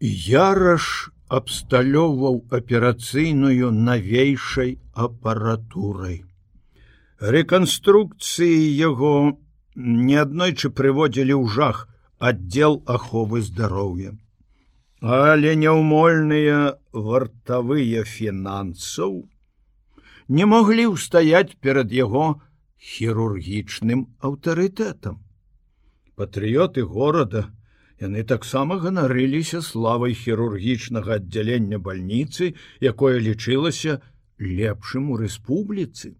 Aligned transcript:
Яраш 0.00 1.10
абсталёўваў 1.28 2.46
аперацыйную 2.54 3.70
навейшай 3.74 4.78
апаратурай. 4.94 6.22
Рэканструкцыі 7.18 8.62
яго 8.78 9.34
неаднойчы 9.74 10.70
прыводзілі 10.70 11.34
ў 11.34 11.50
жах 11.50 11.88
аддзел 12.18 12.78
аховы 12.86 13.42
здароўя. 13.42 14.14
Але 15.02 15.58
няўмольныя 15.58 16.78
вартавыя 16.92 18.06
фінансаў 18.06 19.26
не 20.28 20.46
маглі 20.46 20.94
ўстаяць 20.94 21.58
перад 21.58 21.90
яго 21.90 22.38
хірургічным 22.78 24.06
аўтарытэтам. 24.22 25.18
Патрыёты 26.14 26.82
горада, 26.86 27.50
Яны 28.00 28.22
таксама 28.22 28.78
ганарыліся 28.78 29.60
славай 29.62 30.14
хірургічнага 30.14 31.18
аддзялення 31.18 31.78
бальніцы, 31.82 32.54
якое 32.80 33.18
лічылася 33.18 33.98
лепшым 34.38 35.10
у 35.10 35.18
рэспубліцы. 35.18 36.14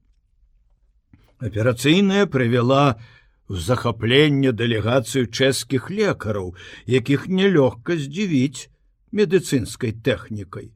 Аперацыйная 1.38 2.26
прывяла 2.26 2.98
в 3.46 3.60
захапленне 3.62 4.50
дэлегацыю 4.52 5.30
чэшскіх 5.30 5.90
лекараў, 5.90 6.56
якіх 6.86 7.30
нелёгка 7.30 7.94
здзівіць 7.94 8.66
медыцынскай 9.14 9.94
тэхнікай. 9.94 10.74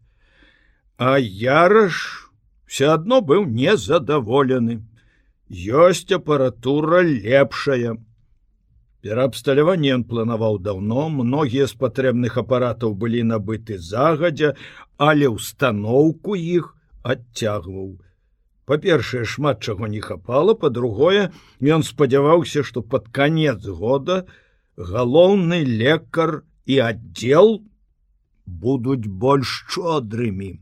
А 0.96 1.18
яраш 1.18 2.30
все 2.70 2.94
адно 2.94 3.20
быў 3.20 3.44
незадаволены. 3.50 4.86
Ёсць 5.50 6.14
апаратура 6.14 7.02
лепшая, 7.02 7.98
Пераабсталяванне 9.02 9.88
ён 9.96 10.02
планаваў 10.06 10.60
даўно, 10.62 11.08
многія 11.10 11.66
з 11.66 11.74
патрэбных 11.78 12.36
апаратаў 12.42 12.94
былі 12.94 13.22
набыты 13.30 13.78
загадзя, 13.82 14.54
але 14.96 15.30
ўстаноўку 15.32 16.36
іх 16.38 16.68
адцягваў. 17.02 17.88
Па-першае, 18.70 19.24
шмат 19.26 19.58
чаго 19.66 19.88
не 19.90 20.02
хапала, 20.04 20.54
па-другое, 20.54 21.24
ён 21.76 21.82
спадзяваўся, 21.82 22.62
што 22.68 22.82
пад 22.94 23.08
канец 23.18 23.58
года 23.66 24.22
галоўны 24.78 25.58
лекар 25.66 26.46
і 26.70 26.78
аддзел 26.86 27.50
будуць 28.46 29.10
больш 29.24 29.56
шчодрымі. 29.66 30.52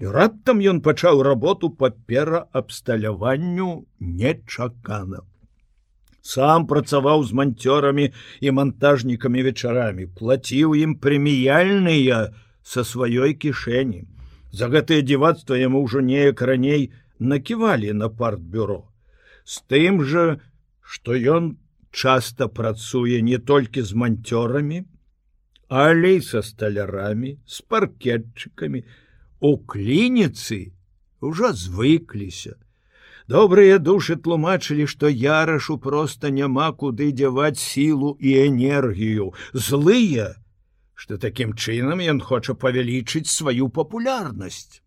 І 0.00 0.14
раптам 0.16 0.64
ён 0.72 0.80
пачаў 0.88 1.20
работу 1.28 1.68
па 1.68 1.92
пераабсталяванню 1.92 3.68
нечакана 4.00 5.20
сам 6.22 6.66
працаваў 6.70 7.24
з 7.26 7.34
манцёрамі 7.38 8.06
і 8.40 8.54
монтажнікамі 8.58 9.42
вечарамі 9.48 10.06
плаціў 10.18 10.74
ім 10.78 10.94
прэміяльныя 11.02 12.30
са 12.62 12.86
сваёй 12.86 13.34
кішэні. 13.34 14.06
За 14.52 14.70
гэтае 14.70 15.02
дзівацтва 15.02 15.58
яму 15.58 15.82
ўжо 15.82 16.00
неяк 16.00 16.42
раней 16.42 16.92
наківалі 17.18 17.92
на 17.92 18.08
партбюро. 18.08 18.86
З 19.44 19.66
тым 19.66 20.02
жа 20.06 20.38
што 20.80 21.18
ён 21.18 21.58
часта 21.90 22.48
працуе 22.48 23.20
не 23.20 23.38
толькі 23.38 23.82
з 23.82 23.92
манцёрамі 23.92 24.86
але 25.72 26.20
са 26.20 26.42
сталярамі 26.44 27.38
з 27.46 27.64
паркетчыкамі. 27.64 28.84
У 29.40 29.56
клініцы 29.56 30.76
ўжо 31.24 31.50
звыкліся 31.56 32.60
Добрыя 33.32 33.78
душы 33.78 34.16
тлумачылі, 34.20 34.84
што 34.92 35.08
ярашу 35.08 35.78
проста 35.80 36.30
няма 36.38 36.68
куды 36.76 37.10
дзяваць 37.16 37.58
сілу 37.64 38.12
і 38.20 38.34
энергію, 38.46 39.32
злыя, 39.54 40.26
што 40.94 41.16
такім 41.16 41.54
чынам 41.56 42.02
ён 42.14 42.20
хоча 42.20 42.52
павялічыць 42.52 43.32
сваю 43.32 43.68
папулярнасць. 43.68 44.82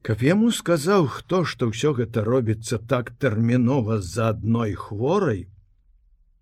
Каб 0.00 0.24
яму 0.24 0.52
сказаў, 0.52 1.08
хто 1.16 1.44
што 1.44 1.72
ўсё 1.72 1.92
гэта 1.98 2.24
робіцца 2.24 2.80
так 2.92 3.12
тэрмінова 3.20 4.00
з-за 4.00 4.30
адной 4.36 4.72
хворай, 4.72 5.48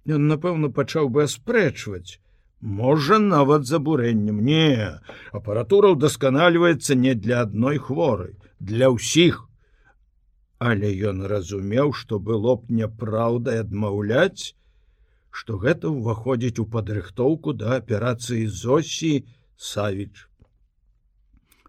Ён, 0.07 0.27
напэўна, 0.27 0.69
пачаў 0.75 1.09
бы 1.15 1.23
аспрэчваць. 1.25 2.19
Можа 2.61 3.19
нават 3.23 3.67
з 3.67 3.79
абурэннем 3.79 4.43
не, 4.43 4.99
апаратура 5.31 5.95
ўдасканальваецца 5.95 6.99
не 6.99 7.15
для 7.15 7.43
адной 7.47 7.79
хворай, 7.79 8.35
для 8.59 8.91
ўсіх 8.91 9.47
але 10.63 10.89
ён 11.11 11.25
разумеў, 11.31 11.91
што 12.01 12.19
было 12.23 12.55
б 12.57 12.77
няпраўдай 12.81 13.63
адмаўляць, 13.65 14.55
што 15.39 15.57
гэта 15.63 15.91
ўваходзіць 15.91 16.63
у 16.63 16.67
падрыхтоўку 16.75 17.55
да 17.63 17.79
аперацыі 17.79 18.47
Зосі 18.47 19.11
Савіч. 19.57 20.29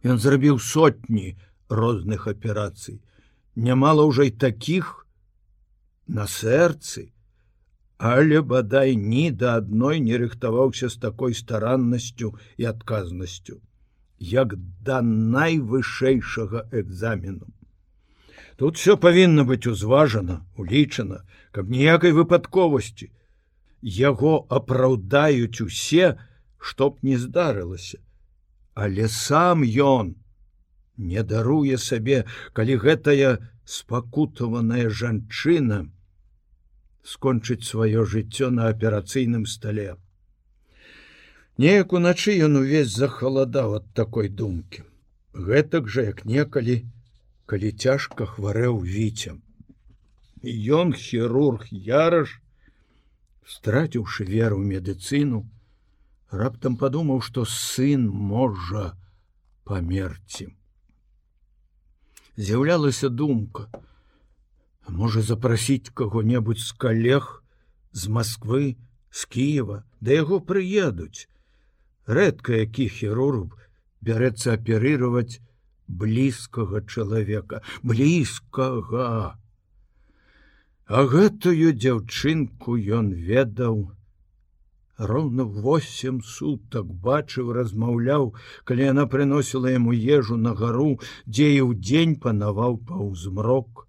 Ён 0.03 0.19
зрабіў 0.19 0.59
сотні 0.59 1.33
розных 1.69 2.27
аперацый. 2.27 2.99
Нямала 3.55 4.05
ўжо 4.05 4.27
і 4.29 4.35
такіх 4.45 4.91
на 6.05 6.27
сэрцы, 6.27 7.09
але 7.97 8.43
бадай 8.53 8.95
ні 8.99 9.25
да 9.31 9.55
адной 9.63 10.03
не 10.05 10.21
рыхтаваўся 10.21 10.91
з 10.93 11.01
такой 11.07 11.33
стараннасцю 11.33 12.33
і 12.61 12.69
адказнасцю, 12.75 13.57
як 14.19 14.53
да 14.85 15.01
найвышэйшага 15.01 16.67
экзамену. 16.83 17.49
Тут 18.55 18.77
все 18.77 18.95
павінна 18.97 19.43
быць 19.49 19.65
узважана, 19.69 20.45
улічана, 20.57 21.23
каб 21.51 21.69
ніякай 21.69 22.11
выпадковасці. 22.11 23.09
Яго 23.81 24.45
апраўдаюць 24.49 25.61
усе, 25.61 26.17
што 26.59 26.89
б 26.91 27.01
не 27.01 27.17
здарылася. 27.17 27.99
Але 28.73 29.07
сам 29.09 29.63
ён 29.63 30.15
не 30.97 31.23
даруе 31.23 31.77
сабе, 31.77 32.23
калі 32.53 32.77
гэтая 32.85 33.33
спакутаваная 33.65 34.89
жанчына 34.89 35.89
скончыць 37.03 37.67
сваё 37.67 38.05
жыццё 38.05 38.49
на 38.49 38.69
аперацыйным 38.69 39.45
стале. 39.45 39.97
Неяк 41.57 41.93
уначы 41.93 42.33
ён 42.45 42.57
увесь 42.61 42.95
захаладаў 42.95 43.75
ад 43.81 43.85
такой 43.93 44.29
думкі. 44.29 44.85
Гэтак 45.33 45.89
жа, 45.89 46.07
як 46.13 46.25
некалі, 46.25 46.85
калі 47.45 47.71
цяжка 47.71 48.25
хварэў 48.25 48.79
віцем. 48.81 49.41
Ён 50.43 50.93
хірург 50.93 51.67
яраш, 51.71 52.39
страціўшы 53.47 54.25
веру 54.27 54.59
ў 54.59 54.65
медыцыну, 54.75 55.43
раптам 56.31 56.75
падумаў, 56.79 57.21
што 57.21 57.45
сын 57.45 58.07
можа 58.09 58.95
памерці. 59.63 60.51
З'яўлялася 62.35 63.09
думка, 63.09 63.69
можа 64.89 65.21
запрасіць 65.21 65.93
каго-небудзь 65.93 66.65
з 66.67 66.73
калег 66.73 67.43
з 67.93 68.09
Масквы, 68.09 68.75
з 69.11 69.25
Киева, 69.25 69.83
да 70.01 70.17
яго 70.17 70.39
прыедуць. 70.41 71.29
Рэдка 72.09 72.57
які 72.57 72.89
хірург 72.89 73.53
бярэцца 74.01 74.57
аперировать 74.57 75.39
блізкага 75.87 76.81
чалавека 76.87 77.61
блізкага. 77.83 79.37
А 80.87 81.03
гэтую 81.09 81.73
дзяўчынку 81.79 82.77
ён 82.99 83.13
ведаў. 83.13 83.91
Роўна 84.97 85.43
восем 85.43 86.19
сутак 86.21 86.91
бачыў 87.05 87.51
размаўляў 87.57 88.27
калі 88.69 88.83
яна 88.91 89.05
прыносіла 89.13 89.71
яму 89.73 89.93
ежу 89.93 90.37
на 90.37 90.53
гару 90.59 90.99
дзе 91.25 91.47
і 91.55 91.61
ў 91.65 91.71
дзень 91.79 92.13
панаваў 92.25 92.77
паўзмрок. 92.91 93.87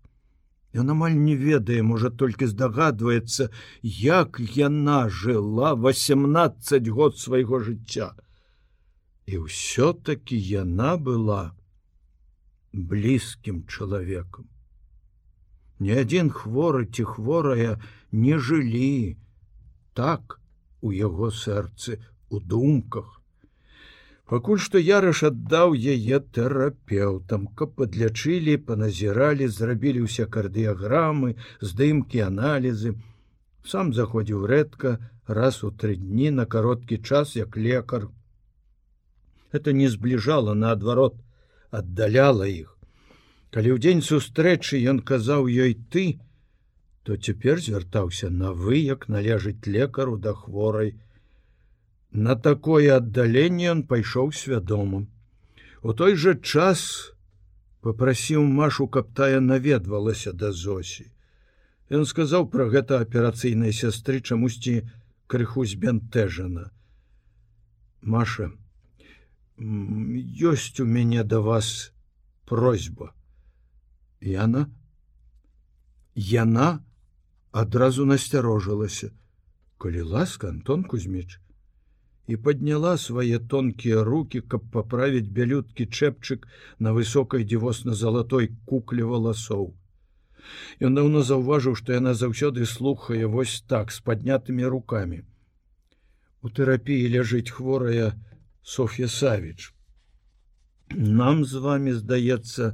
Ён 0.75 0.91
амаль 0.94 1.15
не 1.15 1.34
ведае 1.38 1.83
можа 1.87 2.10
толькі 2.10 2.49
здагадваецца 2.50 3.50
як 3.83 4.41
яна 4.56 5.09
жыла 5.09 5.75
18 5.75 6.88
год 6.88 7.19
свайго 7.19 7.60
жыцця. 7.60 8.15
І 9.27 9.45
ўсё-таки 9.45 10.36
яна 10.36 10.97
была 10.97 11.54
блізкім 12.74 13.65
чалавекам. 13.68 14.48
Ні 15.78 15.98
адзін 16.03 16.30
хворы 16.30 16.86
ці 16.86 17.04
хворая 17.10 17.80
не 18.12 18.38
жылі 18.38 19.16
так 19.94 20.38
у 20.80 20.92
яго 20.92 21.30
сэрцы 21.30 21.98
у 22.30 22.41
думках. 22.41 23.21
Пакуль 24.32 24.60
што 24.65 24.80
ярыш 24.80 25.21
аддаў 25.28 25.74
яе 25.76 26.18
тэрапеўтам, 26.36 27.47
каб 27.59 27.74
падлячылі, 27.80 28.56
паназіралі, 28.68 29.48
зрабілі 29.56 30.04
ўсе 30.06 30.24
кардыяграмы, 30.36 31.34
здымкі, 31.60 32.22
аналізы. 32.28 32.94
Сам 33.72 33.92
заходзіў 33.92 34.47
рэдка 34.48 34.97
раз 35.26 35.60
у 35.65 35.71
тры 35.71 35.97
дні 36.00 36.30
на 36.38 36.47
кароткі 36.47 36.98
час 36.98 37.36
як 37.36 37.56
лекар. 37.56 38.09
Это 39.53 39.72
не 39.72 39.88
збліжала 39.88 40.54
наадварот, 40.54 41.21
аддаляла 41.80 42.48
іх. 42.50 42.71
Калі 43.54 43.74
ў 43.74 43.78
дзень 43.78 44.03
сустрэчы 44.03 44.80
ён 44.91 45.00
казаў 45.10 45.47
ёй 45.47 45.74
ты, 45.94 46.18
то 47.04 47.16
цяпер 47.16 47.60
звяртаўся 47.60 48.30
на 48.30 48.53
вы, 48.53 48.80
як 48.82 49.09
належыць 49.09 49.66
лекару 49.66 50.16
да 50.18 50.32
хворай. 50.34 50.94
На 52.10 52.34
такое 52.34 52.97
аддаленне 52.97 53.71
ён 53.74 53.82
пайшоў 53.91 54.32
свядомым. 54.32 55.06
У 55.82 55.92
той 55.92 56.16
жа 56.16 56.34
час 56.34 57.15
попрасіў 57.84 58.42
Машу, 58.59 58.88
каб 58.88 59.12
тая 59.12 59.41
наведвалася 59.44 60.32
да 60.32 60.50
Зосі. 60.50 61.10
Ён 61.92 62.09
сказаў 62.09 62.48
пра 62.48 62.71
гэта 62.72 63.00
аперацыйнай 63.04 63.76
сястры 63.76 64.24
чамусьці 64.24 64.80
крыху 65.28 65.66
збянтэжана. 65.68 66.71
Маша, 68.00 68.50
ёсць 69.59 70.80
у 70.80 70.86
мяне 70.86 71.24
да 71.24 71.41
вас 71.41 71.92
просьба. 72.45 73.15
Яна 74.21 74.71
Яна 76.15 76.83
адразу 77.51 78.04
насцярожылася, 78.06 79.10
калі 79.78 80.03
ласка 80.03 80.48
Антон 80.48 80.84
Кузьміч 80.84 81.41
і 82.27 82.36
подняла 82.36 82.97
свае 82.98 83.39
тонкія 83.39 84.04
руки, 84.04 84.41
каб 84.41 84.65
паправіць 84.72 85.28
бялюткі 85.28 85.86
чэпчык 85.86 86.47
на 86.78 86.95
высокай 86.97 87.45
дзівосна-залатой 87.45 88.48
кукле 88.65 89.04
валасоў. 89.04 89.74
Ён 90.80 90.95
даўно 90.97 91.22
заўважыў, 91.22 91.77
што 91.77 91.92
яна 91.92 92.15
заўсёды 92.15 92.65
слухае 92.65 93.27
вось 93.27 93.60
так 93.68 93.92
з 93.92 94.00
паднятымі 94.00 94.65
руками. 94.65 95.24
У 96.41 96.48
тэрапіі 96.48 97.12
ляжыць 97.12 97.50
хворая 97.50 98.12
Софья 98.65 99.09
Савіч. 99.09 99.75
Нам 100.91 101.45
з 101.45 101.61
вами 101.61 101.93
здаецца, 101.93 102.72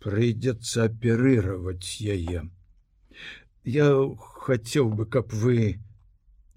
прыйдзецца 0.00 0.88
аперыраваць 0.88 2.00
яе. 2.00 2.48
Я 3.64 3.88
хацеў 4.46 4.88
бы, 4.96 5.04
каб 5.04 5.34
вы 5.36 5.84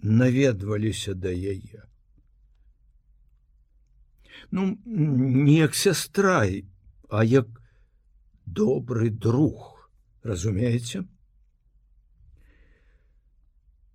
наведваліся 0.00 1.12
да 1.12 1.28
яе. 1.28 1.84
Ну 4.50 4.78
не 4.86 5.58
як 5.58 5.74
сястра, 5.74 6.48
а 7.10 7.24
як 7.24 7.46
добры 8.46 9.10
друг, 9.10 9.90
разумееце? 10.22 11.04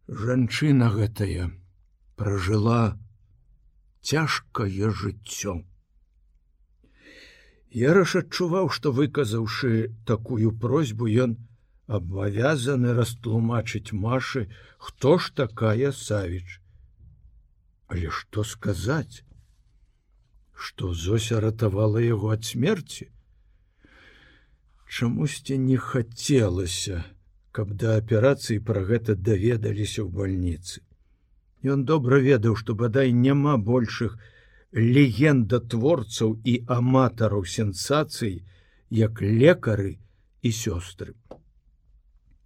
Жанчына 0.07 0.93
гэтая 0.93 1.49
пражыла 2.15 2.93
цяжкае 4.07 4.91
жыццё. 5.01 5.55
Яраш 7.77 8.15
адчуваў, 8.21 8.69
што 8.77 8.93
выказаўшы 8.95 9.71
такую 10.07 10.53
просьбу 10.55 11.09
ён 11.25 11.35
абавязаны 11.87 12.93
растлумачыць 12.93 13.91
Машы, 13.91 14.47
хто 14.77 15.17
ж 15.17 15.33
такая 15.35 15.91
Савіч. 15.91 16.61
Але 17.87 18.09
што 18.21 18.43
сказаць, 18.43 19.23
што 20.55 20.93
Зося 20.93 21.43
ратавала 21.43 21.99
яго 21.99 22.31
ад 22.31 22.47
смерці? 22.47 23.11
Чамусьці 24.87 25.59
не 25.67 25.77
хацелася, 25.77 27.03
каб 27.51 27.75
да 27.75 27.99
аперацыі 27.99 28.63
пра 28.63 28.87
гэта 28.87 29.19
даведаліся 29.19 30.07
ў 30.07 30.09
бальніцы. 30.15 30.86
Ён 31.63 31.85
добра 31.85 32.19
ведаў, 32.21 32.55
што 32.55 32.75
бадай 32.75 33.11
няма 33.11 33.57
большых, 33.57 34.17
легендатворцаў 34.73 36.37
і 36.43 36.53
аматараў 36.67 37.45
сенсацый, 37.45 38.43
як 38.89 39.21
лекары 39.21 39.97
і 40.41 40.51
сёстры. 40.51 41.15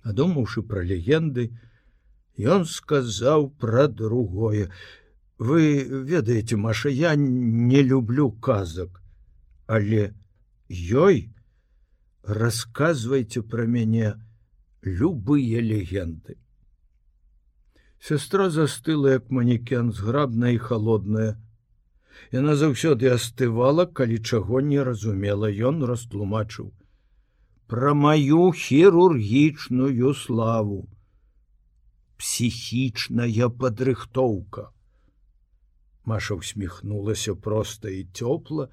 Адумаўшы 0.03 0.63
пра 0.63 0.81
легенды, 0.81 1.51
ён 2.37 2.65
сказаў 2.65 3.51
пра 3.59 3.87
другое: 3.87 4.71
Вы 5.37 5.83
ведаеце, 5.83 6.57
Маша, 6.57 6.89
я 6.89 7.15
не 7.15 7.83
люблю 7.83 8.31
казак, 8.31 9.01
але 9.67 10.13
ёй 10.69 11.33
расказвайце 12.23 13.41
пра 13.41 13.65
мяне 13.65 14.15
любыя 14.81 15.59
легенды. 15.59 16.37
Сестра 18.01 18.49
застыла 18.49 19.15
як 19.17 19.29
манекен 19.29 19.91
зграбная 19.93 20.51
і 20.57 20.57
холодная, 20.57 21.37
Яна 22.31 22.55
заўсёды 22.55 23.09
астывала, 23.11 23.85
калі 23.85 24.17
чаго 24.19 24.61
не 24.61 24.83
разумела, 24.87 25.49
ён 25.49 25.83
растлумачыў: 25.89 26.71
Пра 27.67 27.93
маю 27.93 28.51
хірургічную 28.51 30.13
славу. 30.13 30.87
Псіхічная 32.21 33.49
падрыхтоўка. 33.49 34.69
Маша 36.05 36.35
усміхнулася 36.35 37.35
проста 37.35 37.89
і 37.89 38.05
цёпла, 38.13 38.69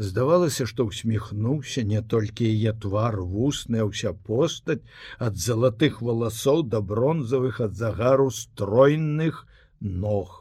Здавалася, 0.00 0.64
што 0.64 0.88
усміхнуўся 0.88 1.84
не 1.84 2.00
толькі 2.00 2.48
яе 2.48 2.72
твар 2.84 3.20
вусная 3.20 3.84
ўся 3.84 4.14
постаць 4.28 4.82
ад 5.18 5.36
залатых 5.46 6.00
валасоў 6.00 6.64
да 6.74 6.80
бронзавых 6.92 7.60
ад 7.68 7.76
загару 7.76 8.30
стройных 8.42 9.44
ног 9.80 10.40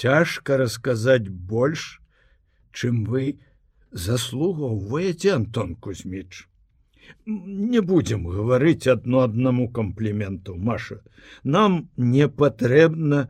цяжка 0.00 0.56
расказаць 0.56 1.28
больш, 1.28 2.00
чым 2.72 3.04
вы 3.04 3.40
заслугоўваеце 3.92 5.34
Антон 5.34 5.74
Кузьміч. 5.76 6.46
Не 7.26 7.80
будзем 7.90 8.24
гаварыць 8.30 8.86
адно 8.92 9.24
аднаму 9.26 9.68
кампліменту 9.68 10.56
Маша. 10.56 11.00
Нам 11.42 11.90
не 11.96 12.28
патрэбна 12.28 13.26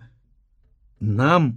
нам 1.00 1.50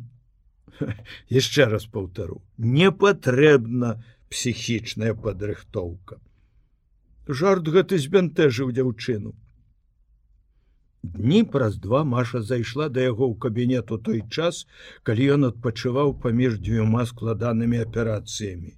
яшчэ 1.40 1.70
раз 1.74 1.86
паўтару, 1.86 2.42
не 2.58 2.92
патрэбна 2.92 3.96
псіхічная 4.34 5.14
падрыхтоўка. 5.14 6.20
Жарт 7.28 7.70
гэты 7.72 8.00
збянтэжыў 8.04 8.74
дзяўчыну. 8.76 9.34
Дні 11.04 11.44
праз 11.54 11.76
два 11.84 12.04
Маша 12.04 12.42
зайшла 12.42 12.88
да 12.90 13.04
яго 13.04 13.28
ў 13.28 13.40
кабінет 13.46 13.92
у 13.92 13.98
той 13.98 14.24
час, 14.32 14.64
калі 15.04 15.28
ён 15.36 15.48
адпачываў 15.52 16.14
паміж 16.24 16.60
дзвюма 16.64 17.04
складанымі 17.10 17.84
аперацыямі. 17.86 18.72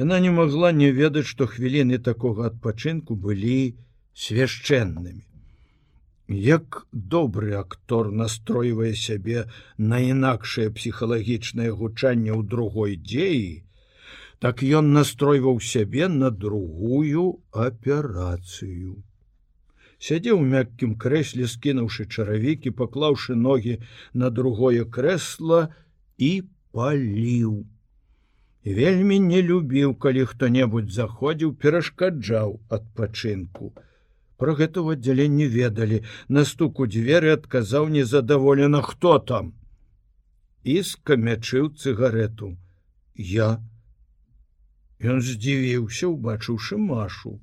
Яна 0.00 0.20
не 0.24 0.32
магла 0.32 0.72
не 0.72 0.88
ведаць, 0.90 1.28
што 1.28 1.46
хвіліны 1.46 1.98
такога 1.98 2.48
адпачынку 2.48 3.16
былі 3.26 3.76
свяшчэннымі. 4.16 5.24
Як 6.28 6.86
добры 6.92 7.54
актор 7.58 8.12
настройвае 8.12 8.94
сябе 8.94 9.44
на 9.78 9.98
інакшае 9.98 10.70
псіхалагічнае 10.70 11.70
гучанне 11.70 12.30
ў 12.30 12.46
другой 12.46 12.96
дзеі, 12.96 13.64
так 14.38 14.62
ён 14.62 14.92
настройваў 14.92 15.60
сябе 15.60 16.08
на 16.08 16.30
другую 16.30 17.42
аперацыю. 17.50 19.02
Сядзеў 19.98 20.38
у 20.38 20.46
мяккім 20.46 20.94
крэсле 21.02 21.46
скінуўшы 21.50 22.06
чаравікі 22.06 22.70
паклаўшы 22.70 23.34
ногі 23.34 23.78
на 24.14 24.30
другое 24.30 24.84
крэсла 24.84 25.74
і 26.18 26.32
паліў. 26.72 27.66
Вельмі 28.64 29.18
не 29.18 29.42
любіў 29.42 29.94
калі 29.94 30.26
хто-небудзь 30.32 30.94
заходзіў 30.94 31.54
перашкаджаў 31.62 32.60
адпачынку 32.70 33.74
про 34.42 34.56
гэта 34.58 34.82
ў 34.82 34.98
аддзяленні 34.98 35.46
ведалі. 35.54 35.98
На 36.26 36.42
стуку 36.42 36.88
дзверы 36.90 37.30
адказаў 37.38 37.86
незадаволена 37.94 38.80
хто 38.82 39.12
там? 39.22 39.52
І 40.66 40.82
скамячыў 40.82 41.68
цыгарету. 41.78 42.48
Я 43.14 43.62
ён 44.98 45.22
здзівіўся 45.22 46.10
убачыўшы 46.10 46.80
машу. 46.82 47.38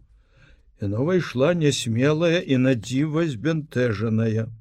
Яна 0.83 0.99
ўвайшла 1.07 1.55
нясмелая 1.55 2.43
і 2.43 2.59
надзіва 2.67 3.23
збянтэжаная. 3.31 4.51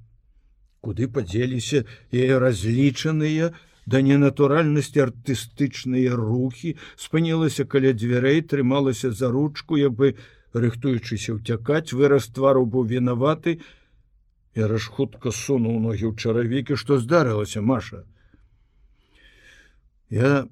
Куды 0.78 1.10
падзеліся 1.10 1.82
яе 2.14 2.38
разлічаныя, 2.38 3.50
да 3.90 3.98
ненатуральнасці 3.98 5.10
артыстычныя 5.10 6.14
рухі, 6.14 6.78
спынілася 6.94 7.66
каля 7.66 7.90
дзвярэй, 7.98 8.42
трымалася 8.46 9.10
за 9.10 9.26
ручку, 9.34 9.74
як 9.74 9.98
бы 9.98 10.14
рыхтуючыся 10.54 11.38
ўцякаць, 11.38 11.92
выраз 11.92 12.28
твару 12.28 12.64
быў 12.66 12.88
вінаваты. 12.88 13.60
Я 14.54 14.68
раш 14.68 14.88
хутка 14.88 15.30
сунуў 15.30 15.80
ногі 15.80 16.10
ў 16.10 16.14
чаравікі, 16.16 16.76
што 16.76 16.98
здарылася 16.98 17.60
Маша. 17.62 18.04
Я 20.08 20.48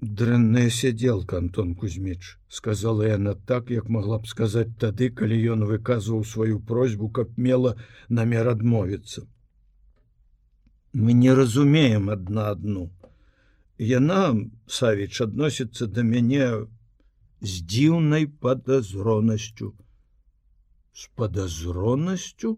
дрэнная 0.00 0.70
сядзелка 0.70 1.38
Антон 1.38 1.74
Кузьміч 1.74 2.38
сказала 2.48 3.06
яна 3.06 3.34
так 3.34 3.70
як 3.70 3.88
могла 3.88 4.18
б 4.18 4.26
сказаць 4.26 4.72
тады 4.80 5.10
калі 5.10 5.36
ён 5.54 5.64
выказваў 5.68 6.24
сваю 6.24 6.60
просьбу 6.60 7.08
каб 7.08 7.36
мела 7.36 7.76
намер 8.08 8.48
адмовіцца 8.48 9.26
мы 10.92 11.12
не 11.12 11.34
разумеем 11.36 12.08
адна 12.08 12.48
адну 12.52 12.88
яна 13.90 14.22
савіч 14.78 15.20
адносіцца 15.20 15.86
да 15.86 16.02
мяне 16.02 16.48
з 17.40 17.62
дзіўнай 17.64 18.26
падазронасцю 18.26 19.72
з 20.92 21.08
падазронасцю 21.16 22.56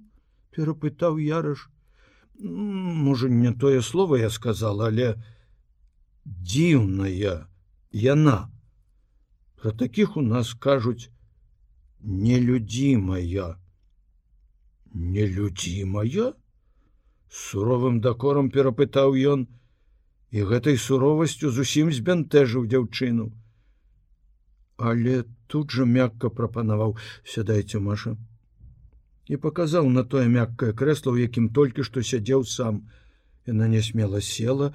перапытаў 0.56 1.20
яраш 1.22 1.68
можа 2.42 3.28
не 3.28 3.52
тое 3.52 3.82
слово 3.82 4.16
я 4.16 4.30
сказала 4.30 4.90
але 4.90 5.14
дзіўная 6.24 7.46
яна. 7.92 8.50
Про 9.56 9.72
таких 9.72 10.16
у 10.16 10.22
нас 10.22 10.54
кажуць 10.54 11.10
нелюдзімая 12.00 13.58
нелюдзімая 14.94 16.32
суровым 17.28 18.00
дакорам 18.00 18.50
перапытаў 18.50 19.14
ён. 19.34 19.46
І 20.32 20.48
гэтай 20.48 20.76
суровасцю 20.80 21.50
зусім 21.50 21.92
збянтэжыў 21.92 22.66
дзяўчыну 22.66 23.30
але 24.90 25.22
тут 25.46 25.70
жа 25.78 25.88
мякка 25.94 26.30
прапанаваў 26.40 26.96
сядайце 27.34 27.80
маша 27.88 28.16
і 29.28 29.38
паказаў 29.44 29.88
на 29.96 30.02
тое 30.14 30.26
мяккае 30.28 30.72
крэсла 30.78 31.14
у 31.14 31.20
якім 31.20 31.48
толькі 31.58 31.86
што 31.88 32.02
сядзеў 32.02 32.44
сам. 32.52 32.82
Яна 33.46 33.68
нясмела 33.70 34.20
села 34.20 34.72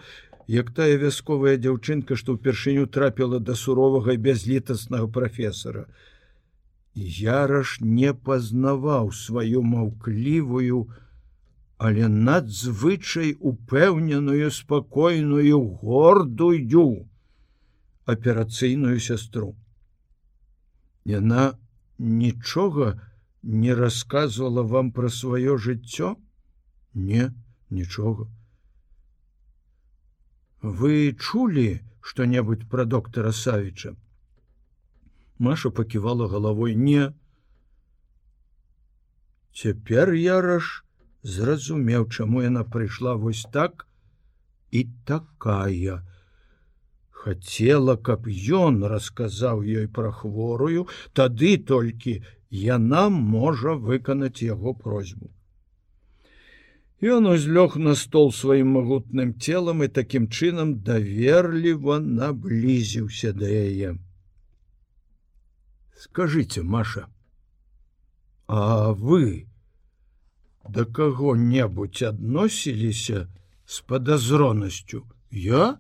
як 0.54 0.72
тая 0.78 0.96
вясковая 1.02 1.56
дзяўчынка 1.64 2.16
што 2.20 2.36
ўпершыню 2.38 2.88
трапіла 2.98 3.40
да 3.50 3.56
суровага 3.56 4.16
бязлітаснага 4.28 5.08
прафесара. 5.18 5.84
Яраш 6.96 7.78
не 7.82 8.14
пазнаваў 8.30 9.12
сваю 9.12 9.62
маўклівую 9.74 10.88
але 11.78 12.08
надзвычай 12.08 13.36
упэўненую 13.52 14.50
спакойную 14.52 15.62
гордую 15.84 16.90
аперацыйную 18.16 19.00
сястру 19.12 19.54
яна 21.08 21.58
нічога 21.98 23.00
не 23.44 23.74
рассказывала 23.74 24.64
вам 24.64 24.92
пра 24.92 25.10
сваё 25.10 25.58
жыццё? 25.58 26.16
Не 26.94 27.32
нічога. 27.70 28.28
Вы 30.62 31.16
чулі 31.16 31.82
что-небудзь 32.02 32.68
про 32.70 32.86
доктора 32.86 33.32
савіча? 33.32 33.96
Маша 35.40 35.70
поківала 35.70 36.28
головой 36.28 36.76
не. 36.76 37.14
Цяпер 39.54 40.14
яраш 40.14 40.84
зразумеў 41.24 42.10
чаму 42.12 42.44
яна 42.44 42.64
прыйшла 42.64 43.16
вось 43.16 43.46
так 43.54 43.88
і 44.72 44.88
такая 45.06 46.04
хотела 47.24 47.96
каб 48.10 48.28
ён 48.60 48.84
расказаў 48.94 49.64
ёй 49.64 49.88
пра 50.00 50.12
хворую 50.20 50.86
тады 51.22 51.56
толькі 51.72 52.20
яна 52.68 53.08
можа 53.10 53.74
выканаць 53.90 54.46
яго 54.46 54.74
просьбу 54.86 55.34
Ён 57.00 57.28
узлёг 57.30 57.76
на 57.78 57.94
стол 57.94 58.32
сваім 58.34 58.70
магутным 58.74 59.34
целам 59.38 59.84
і 59.86 59.88
такім 59.88 60.24
чынам 60.34 60.82
даверліва 60.82 62.00
наблізіўся 62.00 63.34
да 63.38 63.46
яе. 63.46 63.92
Скажыце, 65.94 66.64
Маша, 66.64 67.06
А 68.48 68.94
вы 68.94 69.46
да 70.68 70.86
каго-небудзь 70.86 72.02
адносіліся 72.10 73.28
з 73.66 73.82
падазронасцю 73.82 75.06
я? 75.32 75.78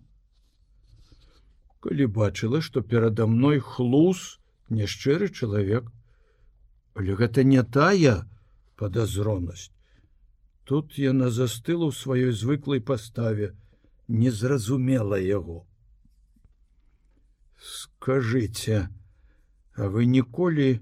Калі 1.79 2.07
бачыла, 2.09 2.61
што 2.61 2.81
перада 2.81 3.27
мной 3.27 3.59
хлус 3.59 4.39
няшчыры 4.69 5.29
чалавек, 5.29 5.91
Але 6.97 7.13
гэта 7.13 7.43
не 7.45 7.61
тая 7.61 8.25
падазронасць. 8.75 9.69
Тут 10.65 10.97
яна 10.97 11.29
застыла 11.29 11.85
ў 11.87 11.93
сваёй 11.93 12.31
звыклай 12.33 12.81
паставе, 12.81 13.53
не 14.07 14.31
зразумела 14.33 15.19
яго. 15.21 15.57
Скажыце, 17.61 18.89
а 19.77 19.89
вы 19.93 20.09
ніколі 20.09 20.81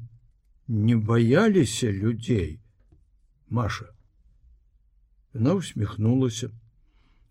не 0.67 0.95
баяліся 0.95 1.91
людзей, 1.91 2.63
Маша. 3.49 3.91
Яна 5.35 5.59
усміхнулася, 5.59 6.49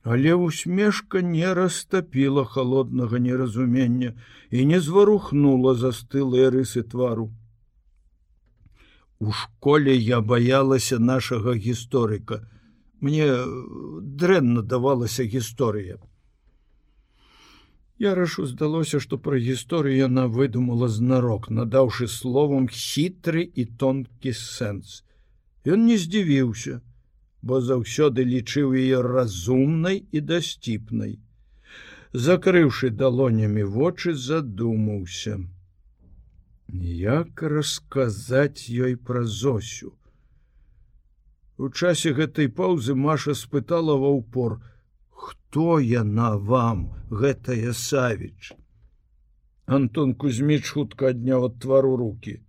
але 0.04 0.34
усмешка 0.34 1.22
не 1.22 1.54
растапіла 1.54 2.44
холоднага 2.44 3.18
неразумення 3.18 4.12
і 4.50 4.64
не 4.64 4.80
зварухнула 4.80 5.74
застылыя 5.74 6.50
рысы 6.52 6.82
твару. 6.82 7.32
У 9.18 9.32
школе 9.32 9.96
я 9.96 10.20
баялася 10.20 10.98
нашага 10.98 11.56
гісторыка. 11.56 12.44
Мне 13.00 13.24
э, 13.24 13.46
дрэнна 14.02 14.60
давалася 14.62 15.24
гісторыя. 15.24 15.96
Я 17.98 18.14
рашу 18.14 18.44
здалося, 18.44 19.00
што 19.00 19.16
пра 19.16 19.40
гісторыю 19.40 19.96
яна 19.96 20.26
выдумала 20.28 20.88
знарок, 20.88 21.48
надаўшы 21.48 22.08
словам 22.08 22.68
хітры 22.68 23.40
і 23.40 23.64
тонкі 23.64 24.36
сэнс. 24.36 25.00
Ён 25.64 25.86
не 25.88 25.96
здзівіўся, 25.96 26.82
бо 27.48 27.60
заўсёды 27.68 28.24
лічыў 28.28 28.74
яе 28.82 29.00
разумнай 29.06 29.98
і 30.18 30.22
дасціпнай. 30.30 31.18
Закрыўшы 32.26 32.90
далонямі 33.02 33.64
вочы, 33.74 34.14
задумаўся. 34.26 35.34
Як 37.00 37.42
расказаць 37.54 38.70
ёй 38.86 38.96
пра 39.10 39.24
зосю? 39.40 39.92
У 41.58 41.68
часе 41.68 42.14
гэтай 42.20 42.48
паўзы 42.60 42.94
маша 42.94 43.34
спытала 43.40 43.98
ва 44.04 44.14
ўпор 44.20 44.56
хто 45.26 45.78
яна 45.90 46.32
вам 46.52 46.88
гэтая 47.10 47.76
савіч? 47.82 48.54
Антон 49.66 50.16
кузьміч 50.24 50.64
хутка 50.76 51.14
адняў 51.14 51.46
ад 51.50 51.60
твару 51.66 51.94
руки 52.00 52.40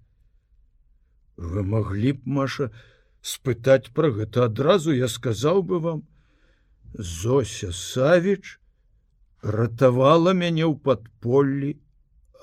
вы 1.38 1.64
маглі 1.64 2.14
б 2.14 2.22
маша 2.26 2.70
спытаць 3.26 3.90
пра 3.98 4.12
гэта 4.18 4.46
адразу 4.50 4.94
я 4.94 5.10
сказаў 5.10 5.64
бы 5.70 5.80
вам. 5.86 6.04
Зося 6.94 7.72
савіч 7.74 8.60
ратавала 9.42 10.34
мяне 10.38 10.66
ў 10.66 10.78
падполлі 10.78 11.74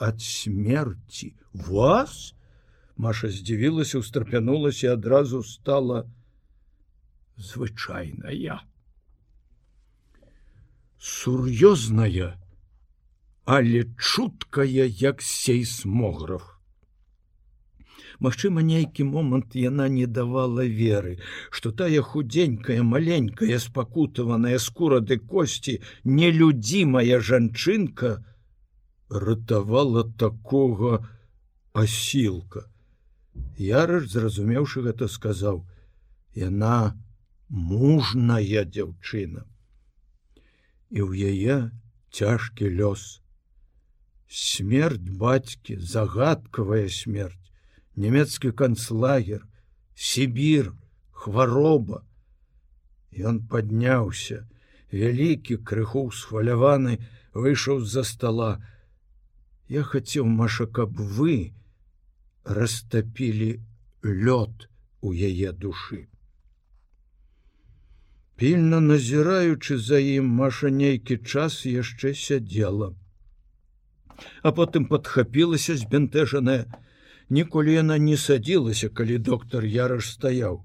ад 0.03 0.21
смерти 0.21 1.33
вас? 1.53 2.35
Маша 2.97 3.31
здзівілася 3.31 4.03
устрапянулася 4.03 4.91
і 4.91 4.95
адразу 4.99 5.43
стала 5.47 6.05
звычайная. 7.39 8.61
Сур'ёзная 10.99 12.37
але 13.45 13.85
чуткая 13.99 14.87
як 14.87 15.23
сейсмограф 15.23 16.52
Магчыма 18.23 18.62
нейкі 18.62 19.05
момант 19.11 19.57
яна 19.59 19.88
не 19.88 20.07
давала 20.07 20.64
веры 20.64 21.19
что 21.50 21.73
тая 21.73 22.02
худенькая 22.02 22.83
маленькая 22.83 23.59
спакутаваная 23.59 24.59
скура 24.59 25.00
ды 25.00 25.19
косці 25.19 25.81
нелюдзімая 26.05 27.19
жанчынка, 27.21 28.25
ратавала 29.11 30.05
такога 30.19 31.02
асілка. 31.73 32.69
Яраш, 33.59 34.09
зразумеўшы 34.12 34.83
гэта, 34.87 35.09
сказаў: 35.09 35.64
Яна 36.35 36.97
мужная 37.49 38.64
дзяўчына. 38.64 39.45
І 40.93 41.00
ў 41.05 41.11
яе 41.33 41.57
цяжкі 42.12 42.69
лёс. 42.81 43.21
Смерть 44.29 45.09
бацькі, 45.09 45.76
загадкавая 45.76 46.88
смерть, 46.88 47.42
нямецкі 47.97 48.53
канцлагер, 48.53 49.47
Сібір, 49.95 50.73
хвароба. 51.11 52.03
Ён 53.13 53.45
падняўся, 53.47 54.49
вялікі 54.93 55.59
крыху 55.61 56.11
схваляваны, 56.11 56.99
выйшаў 57.35 57.85
з-за 57.85 58.05
стола, 58.05 58.53
Я 59.69 59.83
хацеў 59.83 60.27
маша, 60.29 60.67
каб 60.67 60.97
вы 60.97 61.53
растапілі 62.45 63.61
лёд 64.05 64.69
у 65.01 65.13
яе 65.13 65.53
душы. 65.53 66.09
Пільна 68.37 68.81
назіраючы 68.81 69.79
за 69.79 70.03
ім 70.03 70.29
маша 70.41 70.69
нейкі 70.69 71.17
час 71.23 71.63
яшчэ 71.65 72.13
сядзела. 72.13 72.93
А 74.43 74.53
потым 74.53 74.87
падхапілася 74.91 75.77
збянтэжаная, 75.79 76.67
ніколі 77.39 77.79
яна 77.79 77.97
не 77.99 78.17
садзілася, 78.17 78.89
калі 79.01 79.19
доктар 79.31 79.65
Яраш 79.65 80.12
стаяў. 80.17 80.61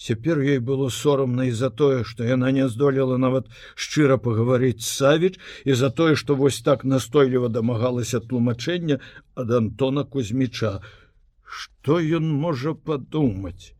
Цяпер 0.00 0.38
ёй 0.40 0.60
было 0.64 0.88
сорамна 0.88 1.44
і 1.44 1.50
за 1.56 1.68
тое, 1.68 2.04
што 2.10 2.24
яна 2.24 2.50
не 2.56 2.68
здолела 2.72 3.16
нават 3.20 3.50
шчыра 3.74 4.16
пагаварыць 4.26 4.84
савіч 4.90 5.34
і 5.64 5.76
за 5.80 5.90
тое, 5.98 6.14
што 6.20 6.36
вось 6.42 6.60
так 6.68 6.86
настойліва 6.92 7.50
дамагалася 7.56 8.20
тлумачэння 8.20 8.96
ад 9.34 9.52
Антона 9.58 10.04
Кузьміча. 10.04 10.80
Што 11.44 12.00
ён 12.00 12.32
можа 12.44 12.72
падумаць? 12.72 13.74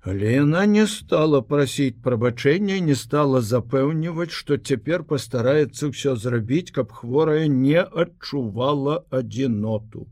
Але 0.00 0.32
яна 0.32 0.64
не 0.64 0.86
стала 0.88 1.42
прасіць 1.42 2.00
прабачэння, 2.06 2.78
не 2.80 2.96
стала 2.96 3.42
запэўніваць, 3.48 4.32
што 4.32 4.56
цяпер 4.56 5.04
пастараецца 5.10 5.90
ўсё 5.92 6.16
зрабіць, 6.16 6.72
каб 6.72 6.96
хворая 7.00 7.44
не 7.52 7.84
адчувала 8.04 8.96
адзіноту. 9.20 10.06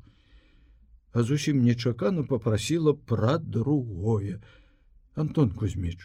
А 1.12 1.22
зусім 1.22 1.62
нечакана 1.64 2.22
попрасіла 2.22 2.94
пра 2.94 3.38
другое. 3.38 4.40
Антон 5.14 5.50
Кузьміч, 5.50 5.98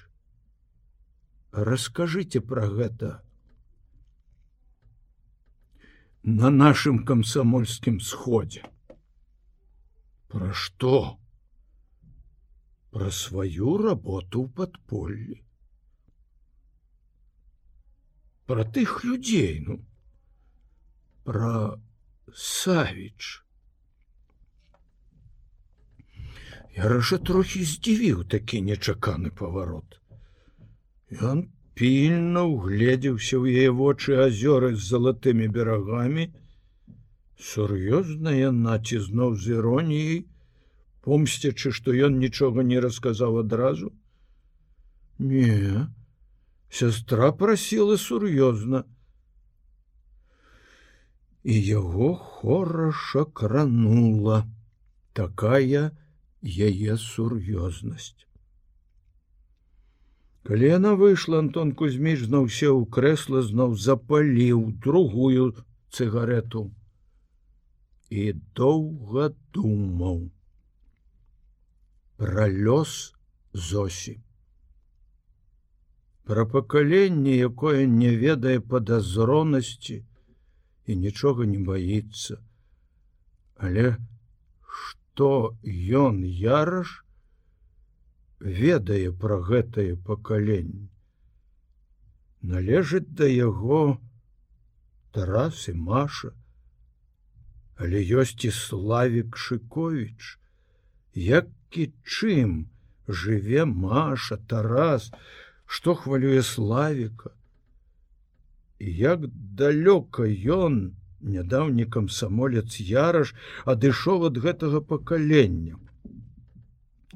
расскажыце 1.51 2.41
пра 2.41 2.67
гэта. 2.69 3.11
На 6.23 6.49
нашым 6.49 7.03
камсамольскім 7.05 7.99
сходзе. 7.99 8.63
Пра 10.31 10.53
што? 10.53 11.19
про 12.93 13.09
сваю 13.09 13.77
работу 13.81 14.43
ў 14.45 14.53
подпольлі 14.53 15.37
про 18.45 18.65
тых 18.75 19.01
людзей 19.07 19.65
ну 19.65 19.79
про 21.25 21.81
савіч 22.45 23.42
я 26.77 26.89
раша 26.89 27.17
трохі 27.17 27.63
здзівіў 27.69 28.23
такі 28.29 28.61
нечаканы 28.67 29.29
паварот. 29.29 29.99
Ён 31.21 31.45
пільна 31.77 32.45
угледзеўся 32.49 33.37
ў 33.37 33.45
яе 33.53 33.69
вочы 33.69 34.17
азёры 34.25 34.73
з 34.73 34.81
залатымі 34.89 35.49
берагамі. 35.53 36.29
Сур'ёзная 37.37 38.49
наці 38.49 39.01
зноў 39.05 39.35
з 39.37 39.59
іроніяй 39.59 40.25
помсцячы 41.05 41.73
што 41.77 41.93
ён 41.93 42.17
нічога 42.17 42.65
не 42.65 42.79
расказаў 42.79 43.43
адразу. 43.45 43.93
Не 45.19 45.87
сястра 46.69 47.31
прасіла 47.37 47.97
сур'ёзна. 48.01 48.85
І 51.43 51.53
яго 51.59 52.15
хораша 52.15 53.25
кранула 53.25 54.47
такая 55.13 55.91
яе 56.43 56.97
сур'ёзнасць 57.05 58.27
калі 60.49 60.69
яна 60.69 60.93
выйшла 60.99 61.39
антон 61.45 61.73
кузьміч 61.81 62.19
зноў 62.27 62.51
сеў 62.59 62.83
у 62.83 62.85
крэсла 62.97 63.43
зноў 63.49 63.75
запаліў 63.87 64.63
другую 64.85 65.49
цыгарету 65.89 66.69
і 68.09 68.31
доўга 68.59 69.31
думаў 69.57 70.23
пра 72.23 72.45
лёс 72.47 73.13
зосі. 73.53 74.19
Пра 76.23 76.45
пакаленне, 76.45 77.35
якое 77.47 77.85
не 77.85 78.11
ведае 78.15 78.59
падазронасці 78.73 79.97
і 80.87 80.95
нічога 80.95 81.47
не 81.53 81.59
баіцца. 81.59 82.39
Але 83.57 83.97
што 85.13 85.55
ён 85.93 86.15
яраш 86.25 86.91
ведае 88.41 89.11
пра 89.23 89.35
гэтае 89.49 89.93
пакаленне. 90.07 90.87
Належыць 92.41 93.13
да 93.19 93.27
яго 93.29 94.01
Тарас 95.13 95.67
і 95.69 95.73
Маша, 95.77 96.33
Але 97.77 98.01
ёсць 98.01 98.41
і 98.41 98.51
славік 98.57 99.37
Шковіч, 99.37 100.39
як 101.13 101.47
і 101.77 101.85
чым 102.01 102.57
жыве 103.05 103.65
Маша, 103.69 104.37
Тарас, 104.37 105.11
што 105.65 105.93
хвалюе 105.93 106.41
славіка. 106.41 107.29
І 108.79 108.97
як 108.97 109.29
далёка 109.61 110.25
ён, 110.57 110.97
нядаўні 111.23 111.85
камсамолец 111.85 112.79
яраш, 112.79 113.33
адышоў 113.65 114.27
ад 114.29 114.37
гэтага 114.45 114.81
пакалення. 114.81 115.79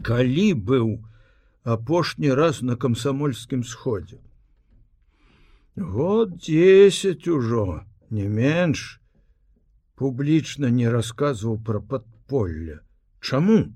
Калі 0.01 0.47
быў 0.71 0.87
апошні 1.63 2.31
раз 2.33 2.61
на 2.61 2.75
камсамольскім 2.75 3.63
сходзе. 3.63 4.19
Год 5.75 6.37
10 6.37 7.27
ужо, 7.27 7.83
не 8.09 8.27
менш, 8.27 9.01
публічна 9.95 10.69
не 10.69 10.89
расказваў 10.89 11.59
пра 11.63 11.81
падполле. 11.81 12.79
Чаму? 13.19 13.73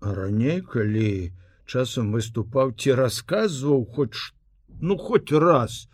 А 0.00 0.14
раней, 0.14 0.60
калі 0.62 1.32
часам 1.66 2.12
выступаў 2.14 2.74
ці 2.78 2.94
расказваў 3.00 3.84
хоць 3.94 4.32
ну 4.80 4.96
хоць 4.96 5.32
раз 5.32 5.88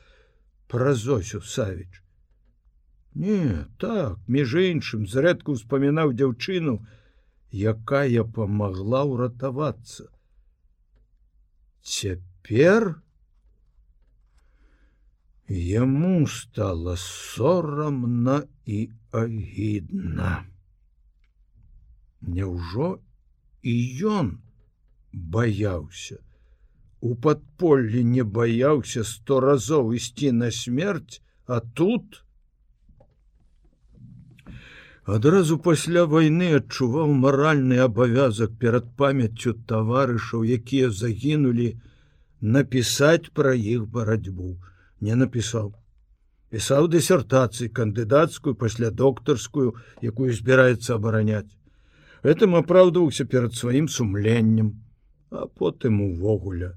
пра 0.69 0.95
зосю 0.95 1.41
савіч. 1.41 2.04
Не, 3.15 3.65
так, 3.79 4.19
між 4.27 4.55
іншым 4.59 5.07
зрэдку 5.07 5.55
ўспамінаў 5.55 6.15
дзяўчыну, 6.19 6.81
якая 7.55 8.25
памагла 8.27 9.05
ўратавацца. 9.07 10.11
Цяпер 11.85 12.99
яму 15.49 16.27
стала 16.27 16.97
сорамна 16.99 18.43
і 18.67 18.91
агідна. 19.13 20.33
Няўжо 22.21 22.99
і 23.63 23.75
ён 24.03 24.35
баяўся. 25.13 26.19
У 27.01 27.15
падполлі 27.15 28.03
не 28.03 28.25
баяўся 28.25 29.05
сто 29.05 29.41
разоў 29.45 29.95
ісці 29.95 30.33
на 30.33 30.51
смерць, 30.51 31.21
а 31.47 31.61
тут 31.61 32.24
адразу 35.07 35.59
пасля 35.59 36.05
вайны 36.11 36.51
адчуваў 36.59 37.13
маральны 37.25 37.81
абавязак 37.87 38.55
перад 38.59 38.93
памяццю 38.97 39.55
таварышаў, 39.69 40.45
якія 40.45 40.91
загінулі 40.91 41.75
напісаць 42.41 43.33
пра 43.33 43.55
іх 43.55 43.87
барацьбу, 43.87 44.57
не 45.01 45.15
напісаў. 45.15 45.75
Пісаў 46.51 46.89
дысертацыі 46.89 47.69
кандыдацкую 47.69 48.55
пасля 48.55 48.91
доктарскую, 48.91 49.75
якую 50.01 50.31
збіраецца 50.33 50.95
абараняць 50.95 51.51
гэтым 52.25 52.57
апраўдваўся 52.57 53.27
перад 53.29 53.55
сваім 53.55 53.89
сумленнем, 53.89 54.73
а 55.31 55.47
потым 55.47 56.01
увогуле. 56.01 56.73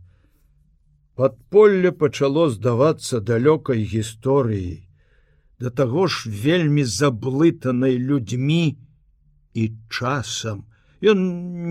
Падполле 1.15 1.91
пачало 1.91 2.49
здавацца 2.49 3.21
далёкай 3.21 3.81
гісторыяй, 3.93 4.87
да 5.60 5.70
таго 5.70 6.08
ж 6.08 6.30
вельмі 6.30 6.86
заблытанай 6.86 7.98
людзьмі 7.98 8.78
і 9.54 9.63
часам. 9.89 10.65
Ён 11.02 11.20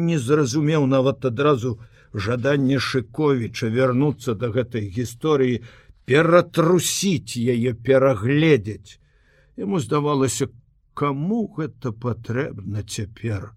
не 0.06 0.18
зразумеў 0.18 0.86
нават 0.86 1.24
адразу 1.24 1.78
жаданне 2.14 2.78
Шковіча 2.78 3.70
вярнуцца 3.70 4.34
да 4.34 4.50
гэтай 4.54 4.90
гісторыі, 4.90 5.62
ператрусіць 6.06 7.36
яе 7.36 7.74
перагледзець. 7.74 8.98
Яму 9.56 9.82
здавалася, 9.82 10.48
каму 10.94 11.46
гэта 11.58 11.92
патрэбна 11.92 12.82
цяпер 12.82 13.56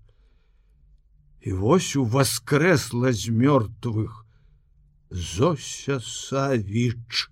і 1.42 1.54
вось 1.54 1.96
у 1.96 2.04
воскресла 2.06 3.12
з 3.12 3.32
мёртвых 3.32 4.26
зося 5.10 6.00
савіч 6.04 7.30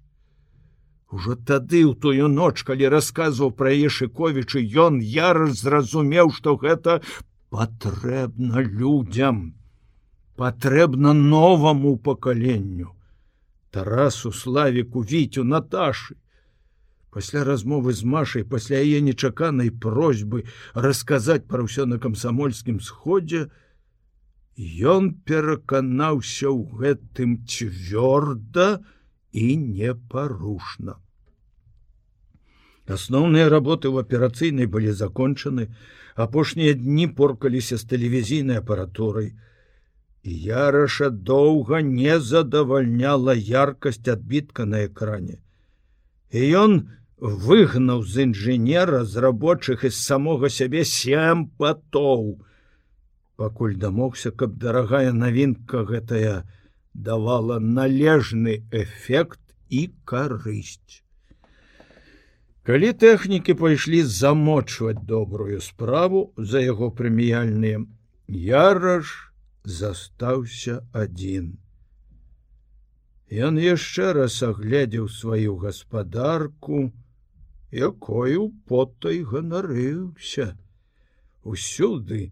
ужо 1.11 1.35
тады 1.35 1.83
ў 1.87 1.93
тую 1.95 2.27
ноч 2.27 2.63
калі 2.67 2.91
расказваў 2.93 3.53
пра 3.59 3.71
ешыковічы 3.89 4.63
ён 4.87 4.99
яр 4.99 5.47
зразумеў 5.51 6.33
што 6.35 6.57
гэта 6.63 6.99
патрэбна 7.49 8.63
людям 8.67 9.57
патрэбна 10.37 11.13
новаму 11.13 11.97
пакаленню. 11.97 12.93
Тарасу 13.71 14.31
славіку 14.31 15.01
віцю 15.01 15.43
наташы. 15.43 16.15
Пасля 17.11 17.43
размовы 17.43 17.93
з 17.97 18.05
машай 18.05 18.43
пасля 18.43 18.83
яе 18.85 19.01
нечаканай 19.01 19.71
просьбы 19.71 20.43
расказаць 20.75 21.47
пра 21.49 21.65
ўсё 21.65 21.87
на 21.89 21.97
камсамольскім 21.97 22.79
сходзе 22.79 23.47
Ён 24.57 25.13
пераканаўся 25.25 26.49
ў 26.49 26.65
гэтым 26.81 27.45
цвёрда 27.45 28.81
і 29.37 29.57
непарушна. 29.61 30.97
Асноўныя 32.95 33.49
работы 33.51 33.91
ў 33.91 34.05
аперацыйнай 34.07 34.69
былі 34.73 34.95
закончаны, 34.95 35.67
апошнія 36.15 36.73
дні 36.73 37.07
поркаліся 37.19 37.77
з 37.77 37.89
тэлевізійнай 37.91 38.63
апаратурай. 38.63 39.35
Яраша 40.23 41.09
доўга 41.09 41.81
не 41.89 42.19
задавальняла 42.19 43.35
яркасць 43.35 44.07
адбітка 44.15 44.65
на 44.65 44.87
экране. 44.87 45.37
І 46.31 46.47
ён 46.63 46.73
выгнаў 47.19 48.03
з 48.07 48.27
інжынера 48.29 49.03
з 49.05 49.23
рабочых 49.27 49.85
з 49.85 49.95
самога 49.95 50.49
сябе 50.49 50.83
сем 50.85 51.47
патоў, 51.61 52.39
пакуль 53.35 53.75
дамогся, 53.75 54.31
каб 54.31 54.57
дарагая 54.57 55.11
навінка 55.13 55.83
гэтая 55.83 56.47
давала 56.97 57.59
належны 57.59 58.63
эфект 58.71 59.39
і 59.69 59.81
карысць. 60.09 61.03
Калі 62.67 62.89
тэхнікі 63.01 63.53
пайшлі 63.61 64.01
замочваць 64.03 65.05
добрую 65.05 65.61
справу 65.61 66.33
за 66.35 66.59
яго 66.59 66.89
прэміяльныя, 66.91 67.85
Яраш 68.27 69.31
застаўся 69.63 70.81
адзін. 70.91 71.55
Ён 73.31 73.61
яшчэ 73.61 74.11
раз 74.17 74.41
агледзеў 74.43 75.07
сваю 75.11 75.55
гаспадарку, 75.63 76.91
якою 77.71 78.49
потай 78.67 79.23
ганарыўся. 79.23 80.57
Усюды, 81.43 82.31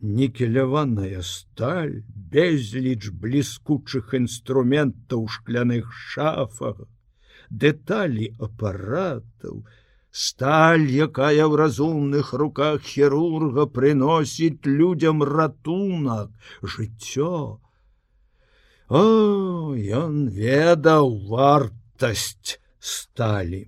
Нікеляваная 0.00 1.22
сталь, 1.26 2.04
безліч 2.14 3.10
бліскучых 3.10 4.14
інструментаў 4.14 5.26
шкляных 5.26 5.90
шафах, 5.90 6.86
дэталі 7.50 8.28
апаратаў, 8.38 9.66
сталь, 10.12 10.86
якая 10.86 11.42
ў 11.50 11.58
разумных 11.58 12.30
руках 12.30 12.86
хірурга 12.86 13.66
прыносіць 13.66 14.62
людзям 14.70 15.26
ратунак, 15.26 16.30
жыццё. 16.62 17.58
О, 18.86 19.74
ён 19.74 20.30
ведаў 20.30 21.26
вартасць 21.26 22.62
сталі. 22.78 23.66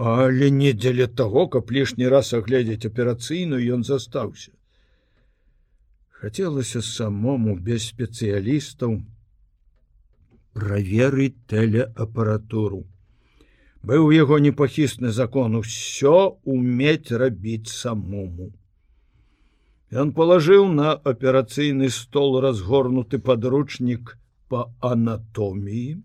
Але 0.00 0.50
не 0.50 0.72
дзеля 0.72 1.12
таго, 1.12 1.48
каб 1.48 1.68
лішні 1.68 2.08
раз 2.08 2.32
агледзець 2.32 2.88
аперацыйную 2.88 3.60
ён 3.76 3.84
застаўся 3.84 4.55
хацелася 6.26 6.80
самому 6.82 7.52
без 7.66 7.84
спецыялістаў 7.86 8.94
праверыць 10.58 11.38
тэлеапаратуру. 11.52 12.80
Быў 13.86 14.10
яго 14.10 14.38
непахісны 14.42 15.12
закон 15.18 15.54
усё 15.60 16.14
умець 16.54 17.14
рабіць 17.22 17.70
самому. 17.70 18.48
Ён 19.94 20.10
палажыў 20.16 20.66
на 20.80 20.96
аперацыйны 21.12 21.92
стол 21.94 22.40
разгорнуты 22.42 23.22
падручнік 23.22 24.16
по 24.50 24.64
анатоміі, 24.90 26.02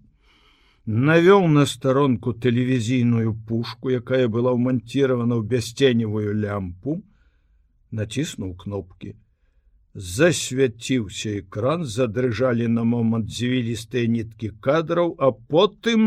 навёў 0.86 1.50
на 1.56 1.66
старонку 1.66 2.36
тэлевізійную 2.46 3.34
пушку, 3.50 3.90
якая 3.90 4.30
была 4.30 4.54
ўманціравана 4.54 5.42
ў 5.42 5.50
бясценевую 5.50 6.38
лямпу, 6.46 7.02
націснуў 7.90 8.54
кнопкі 8.62 9.18
засвяціўся 9.94 11.40
экран 11.40 11.86
задрыжалі 11.86 12.68
на 12.76 12.84
момант 12.92 13.32
дзвілістыя 13.32 14.08
ніткі 14.08 14.52
кадраў 14.68 15.16
а 15.20 15.32
потым 15.32 16.06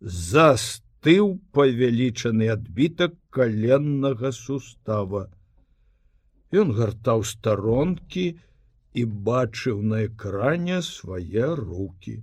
застыў 0.00 1.34
павялічаны 1.52 2.48
адбітак 2.56 3.18
каленнага 3.30 4.32
сустава. 4.32 5.28
Ён 6.50 6.72
гартаў 6.78 7.22
старонкі 7.24 8.26
і 8.94 9.04
бачыў 9.04 9.82
на 9.82 10.06
экране 10.08 10.82
свае 10.82 11.54
руки 11.54 12.20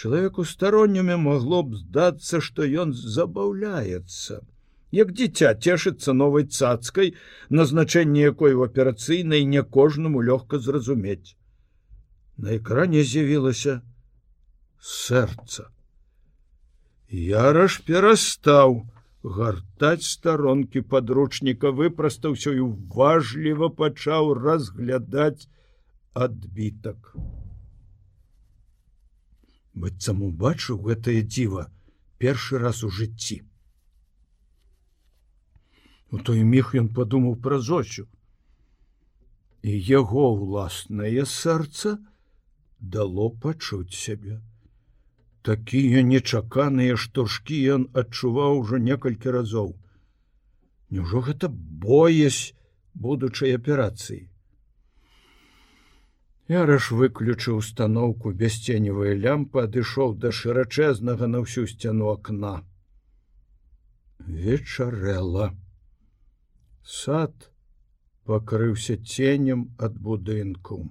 чалавеку 0.00 0.44
староннямі 0.48 1.16
магло 1.20 1.60
б 1.62 1.76
здацца 1.76 2.40
што 2.44 2.64
ён 2.82 2.92
забаўляецца 3.16 4.40
як 4.90 5.12
дзіця 5.12 5.54
цешыцца 5.54 6.12
новай 6.12 6.44
цацкай, 6.44 7.14
назначэнне 7.48 8.22
якой 8.22 8.54
у 8.58 8.64
аперацыйнай 8.66 9.44
не 9.44 9.62
кожнаму 9.62 10.22
лёгка 10.22 10.58
зразумець. 10.58 11.36
На 12.36 12.56
экране 12.56 13.02
з'явілася 13.04 13.82
сэрца. 14.80 15.68
Яраш 17.10 17.80
перастаў 17.86 18.80
гартаць 19.22 20.06
старонкі 20.08 20.80
падручніка 20.80 21.70
выпрастаўся 21.70 22.54
і 22.56 22.64
уважліва 22.66 23.68
пачаў 23.68 24.32
разглядаць 24.38 25.48
адбітак. 26.14 27.12
Быццам 29.74 30.22
убачыў 30.26 30.80
гэтае 30.86 31.22
дзіва 31.22 31.68
першы 32.18 32.58
раз 32.58 32.82
у 32.84 32.90
жыцці. 32.90 33.42
У 36.10 36.18
той 36.18 36.42
міг 36.52 36.72
ён 36.82 36.88
падумаў 36.94 37.36
пра 37.42 37.58
зочу. 37.66 38.06
І 39.62 39.74
яго 39.88 40.24
ўласнае 40.34 41.26
сэрца 41.32 41.98
дало 42.80 43.28
пачуць 43.44 43.94
сябе. 43.94 44.40
Такія 45.42 46.02
нечаканыя 46.06 46.96
штуршкі 47.02 47.60
ён 47.76 47.86
адчуваў 48.02 48.58
ужо 48.62 48.80
некалькі 48.88 49.36
разоў. 49.36 49.70
Няўжо 50.90 51.22
гэта 51.28 51.48
боязь 51.84 52.42
будучай 52.94 53.54
аперацыі. 53.60 54.26
Яраш 56.50 56.90
выключыў 56.90 57.62
установку 57.62 58.32
бясценевая 58.34 59.14
лямпа, 59.14 59.68
адышоў 59.70 60.16
да 60.18 60.32
шырачэзнага 60.34 61.28
на 61.30 61.46
ўсю 61.46 61.62
сцяну 61.70 62.10
акна. 62.10 62.54
Вечарэла 64.26 65.52
сад 66.82 67.50
пакрыўся 68.24 68.96
ценем 68.96 69.70
ад 69.78 69.98
будынку. 69.98 70.88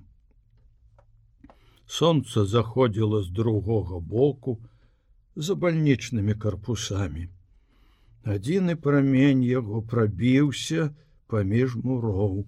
Сонца 1.86 2.46
заходзіла 2.46 3.24
з 3.24 3.30
другога 3.30 4.00
боку 4.00 4.60
за 5.36 5.56
бальнічнымі 5.56 6.36
карпусамі. 6.36 7.30
Адзіны 8.24 8.76
прамень 8.76 9.42
яго 9.44 9.82
прабіўся 9.82 10.90
паміж 11.28 11.76
муроў, 11.82 12.46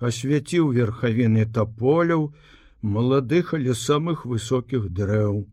асвяціў 0.00 0.72
верхавіны 0.74 1.44
таполяў, 1.46 2.32
маладых 2.82 3.54
але 3.54 3.74
самых 3.74 4.24
высокіх 4.24 4.88
дрэў. 4.90 5.44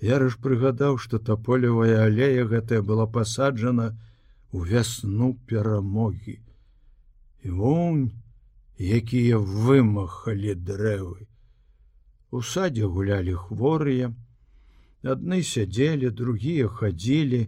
Ярыш 0.00 0.36
прыгадаў, 0.38 0.98
што 1.02 1.18
таполевая 1.18 2.04
алея 2.04 2.44
гэтая 2.46 2.82
была 2.82 3.06
пасаджана, 3.06 3.96
у 4.52 4.58
вясну 4.64 5.34
перамогі. 5.46 6.40
І 7.44 7.50
вунь, 7.50 8.12
якія 8.78 9.38
вымахалі 9.38 10.54
дрэвы. 10.54 11.28
У 12.30 12.40
садзе 12.42 12.88
гулялі 12.88 13.36
хворыя, 13.36 14.12
адны 15.04 15.42
сядзелі, 15.42 16.10
другія 16.10 16.68
хадзілі. 16.68 17.44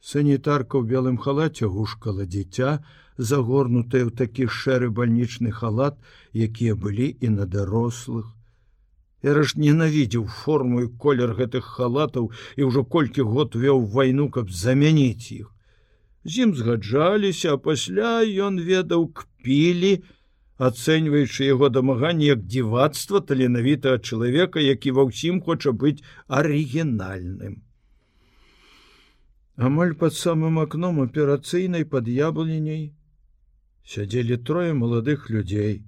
Санітарка 0.00 0.82
ў 0.82 0.84
белым 0.90 1.16
халаце 1.22 1.70
гушкала 1.70 2.26
дзіця, 2.26 2.82
загорнутая 3.18 4.04
ў 4.06 4.10
такі 4.10 4.50
шэры 4.50 4.90
бальнічны 4.90 5.54
халат, 5.54 6.02
якія 6.34 6.74
былі 6.74 7.14
і 7.20 7.30
на 7.38 7.46
дарослых. 7.46 8.26
Эраш 9.22 9.54
ненавідзеў 9.54 10.26
форму 10.26 10.82
і 10.82 10.90
колер 10.98 11.36
гэтых 11.38 11.62
халатаў 11.78 12.30
і 12.56 12.62
ўжо 12.66 12.84
колькі 12.84 13.22
год 13.22 13.54
вёў 13.54 13.84
вайну, 13.86 14.30
каб 14.32 14.50
замяніць 14.50 15.30
іх 15.30 15.54
з 16.30 16.46
ім 16.46 16.54
згаджаліся, 16.54 17.54
а 17.54 17.62
пасля 17.66 18.12
ён 18.46 18.60
ведаў 18.66 19.08
кпілі, 19.20 19.92
ацэньваючы 20.68 21.48
яго 21.48 21.70
дамаганне 21.74 22.30
як 22.30 22.46
дзівацтва 22.46 23.24
таленавітага 23.32 23.98
чалавека, 23.98 24.62
які 24.62 24.94
ва 24.98 25.08
ўсім 25.10 25.42
хоча 25.42 25.72
быць 25.72 26.04
арыгінальным. 26.28 27.60
Амаль 29.56 29.92
пад 30.00 30.16
самым 30.16 30.62
акном 30.62 31.00
аперацыйнай 31.04 31.84
пад 31.84 32.08
яблыняй 32.08 32.92
сядзелі 33.84 34.36
трое 34.48 34.72
маладых 34.72 35.28
людзей. 35.34 35.82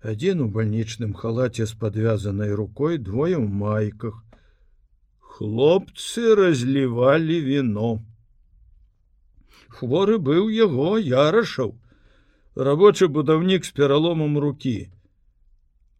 Адзін 0.00 0.46
у 0.46 0.48
бальнічным 0.48 1.12
халаце 1.12 1.66
з 1.68 1.76
падвязанай 1.80 2.54
рукой 2.60 2.98
двое 2.98 3.36
ў 3.36 3.46
майках. 3.46 4.22
Хлопцы 5.34 6.34
разлівалі 6.38 7.36
віно 7.48 7.90
хворы 9.76 10.18
быў 10.30 10.50
яго 10.54 10.98
ярашаў 10.98 11.74
рабочы 12.70 13.08
будаўнік 13.08 13.64
з 13.68 13.76
пераломам 13.80 14.38
руки 14.46 14.90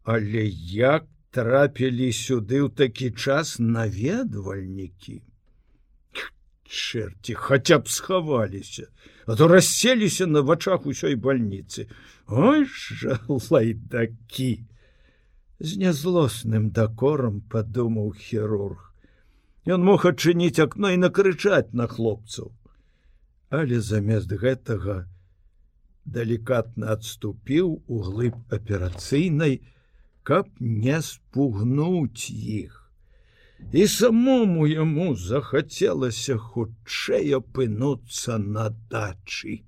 але 0.03 0.45
як 0.45 1.07
трапілі 1.31 2.11
сюды 2.11 2.59
ў 2.65 2.69
такі 2.75 3.11
час 3.15 3.59
наведвальнікі? 3.59 5.21
Чэрці 6.71 7.33
хаця 7.35 7.79
б 7.79 7.87
схаваліся 7.87 8.87
а 9.25 9.35
то 9.35 9.47
расселіся 9.47 10.27
на 10.27 10.41
вачах 10.41 10.85
усёй 10.85 11.15
бальніцы. 11.15 11.87
Ой 12.27 12.67
лайдакі! 13.27 14.65
З 15.59 15.77
нязлосным 15.77 16.71
дакорам 16.73 17.41
падумаў 17.45 18.11
хірург. 18.17 18.91
Ён 19.69 19.85
мог 19.85 20.09
адчыніць 20.09 20.57
акно 20.57 20.89
і 20.89 20.97
накрычаць 20.97 21.69
на 21.71 21.85
хлопцаў 21.85 22.49
але 23.51 23.79
замест 23.83 24.31
гэтага 24.43 25.01
далікатна 26.05 26.93
адступіў 26.97 27.73
у 27.87 27.97
глыб 28.07 28.37
аперацыйнай, 28.57 29.59
каб 30.23 30.47
не 30.59 31.01
спугнуць 31.01 32.31
іх. 32.31 32.77
І 33.71 33.87
самому 33.87 34.65
яму 34.67 35.11
захацелася 35.15 36.37
хутчэй 36.37 37.35
апынуцца 37.37 38.39
на 38.39 38.71
дачы. 38.89 39.61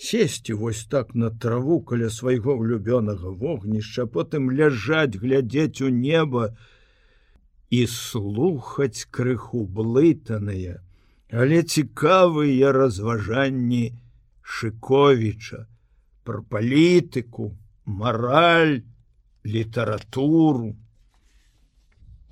Сесці 0.00 0.56
вось 0.56 0.84
так 0.90 1.14
на 1.14 1.30
траву 1.30 1.80
каля 1.84 2.08
свайго 2.10 2.56
ўлюбёнага 2.56 3.30
вогнішча, 3.36 4.06
потым 4.06 4.50
ляжаць, 4.50 5.20
глядзець 5.20 5.84
у 5.84 5.90
неба 5.92 6.56
і 7.70 7.86
слухаць 7.86 9.04
крыху 9.12 9.66
блытаныя, 9.68 10.80
але 11.32 11.62
цікавыя 11.62 12.72
разважанні 12.72 13.94
Шковіча, 14.42 15.66
пра 16.26 16.42
палітыку, 16.42 17.54
мараль, 17.86 18.80
літаратуру. 19.46 20.74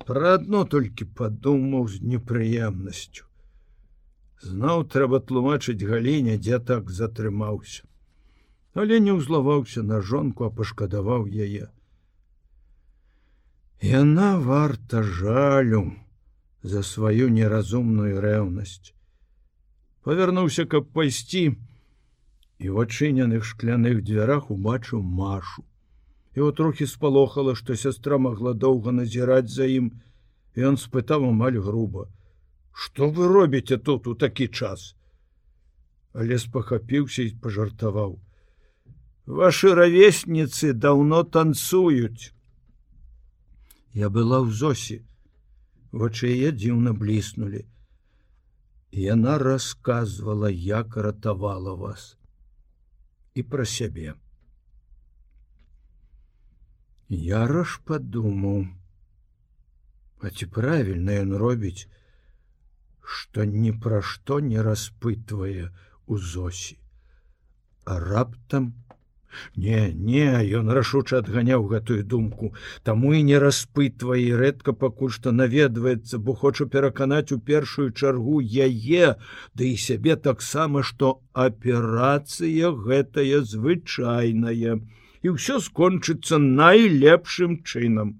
Пра 0.03 0.35
адно 0.35 0.65
толькі 0.65 1.05
падумаў 1.05 1.87
з 1.87 2.01
непрыемнасцю. 2.01 3.23
Зноў 4.43 4.83
трэба 4.91 5.19
тлумачыць 5.23 5.83
галіне, 5.83 6.35
дзе 6.37 6.59
так 6.59 6.91
затрымаўся. 6.91 7.83
Але 8.73 8.99
не 8.99 9.15
ўзлаваўся 9.15 9.83
на 9.83 10.01
жонку, 10.01 10.47
а 10.47 10.51
пашкадаваў 10.51 11.27
яе. 11.27 11.71
Яна 13.79 14.35
варта 14.43 15.03
жалю 15.03 15.87
за 16.63 16.83
сваю 16.83 17.29
неразумную 17.29 18.19
рэўнасць. 18.21 18.93
Павярнуўся, 20.03 20.65
каб 20.65 20.91
пайсці, 20.91 21.55
і 22.59 22.65
ў 22.67 22.75
адчыненых 22.83 23.47
шкляных 23.47 24.03
дзвярах 24.03 24.51
убачыў 24.51 25.01
машу. 25.01 25.63
Его 26.35 26.51
трохі 26.51 26.85
спалохала, 26.85 27.55
што 27.55 27.75
сястра 27.75 28.17
могла 28.17 28.53
доўга 28.53 28.91
назіраць 28.91 29.49
за 29.49 29.65
ім, 29.65 29.91
і 30.55 30.65
он 30.71 30.77
спытаў 30.77 31.31
амаль 31.31 31.59
груба: 31.59 32.07
«Што 32.79 33.09
вы 33.09 33.27
робіце 33.27 33.77
тут 33.77 34.07
у 34.07 34.15
такі 34.15 34.47
час? 34.47 34.95
Але 36.13 36.39
спахапіўся 36.39 37.23
і 37.23 37.35
пажартаваў: 37.43 38.19
«Вашы 39.39 39.75
равесніцы 39.75 40.73
даўно 40.73 41.23
танцуюць. 41.23 42.31
Я 43.93 44.09
была 44.09 44.43
ў 44.43 44.51
зосі, 44.51 45.01
вочы 45.91 46.29
яе 46.29 46.51
дзіўна 46.51 46.93
бліснули. 46.93 47.65
Яна 48.91 49.37
расказвала, 49.37 50.49
як 50.49 50.97
ратавала 50.97 51.73
вас 51.73 52.15
і 53.35 53.43
пра 53.43 53.65
сябе. 53.65 54.15
Яраш 57.09 57.79
падумаў: 57.85 58.67
А 60.21 60.29
ці 60.29 60.45
правільна 60.45 61.15
ён 61.23 61.37
робіць, 61.41 61.87
што 62.99 63.45
ні 63.45 63.71
пра 63.71 64.01
што 64.01 64.39
не 64.43 64.61
распытвае 64.61 65.71
у 66.05 66.17
зосі. 66.17 66.77
А 67.85 67.99
раптам 68.03 68.73
не, 69.55 69.93
не, 69.93 70.27
ён 70.59 70.71
рашуча 70.75 71.19
адганяў 71.23 71.65
гэтую 71.71 72.03
думку, 72.03 72.53
таму 72.83 73.13
і 73.13 73.23
не 73.23 73.39
распытвае 73.39 74.21
і 74.25 74.35
рэдка 74.41 74.73
пакуль 74.73 75.13
што 75.15 75.31
наведваецца, 75.31 76.19
бо 76.19 76.33
хоча 76.33 76.65
пераканаць 76.65 77.31
у 77.31 77.39
першую 77.39 77.91
чаргу 77.91 78.41
яе, 78.41 79.15
ды 79.55 79.63
да 79.63 79.63
і 79.69 79.75
сябе 79.77 80.15
таксама, 80.15 80.83
што 80.83 81.21
аперацыя 81.33 82.71
гэтая 82.71 83.41
звычайная 83.41 84.79
і 85.21 85.35
ўсё 85.35 85.59
скончыцца 85.59 86.39
найлепшым 86.39 87.61
чынам. 87.63 88.17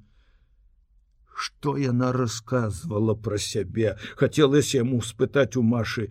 Што 1.39 1.77
яна 1.79 2.11
расказвала 2.11 3.15
пра 3.15 3.39
сябе, 3.39 3.95
хацелася 4.19 4.81
яму 4.83 4.99
спытаць 5.09 5.55
у 5.55 5.63
машы, 5.63 6.09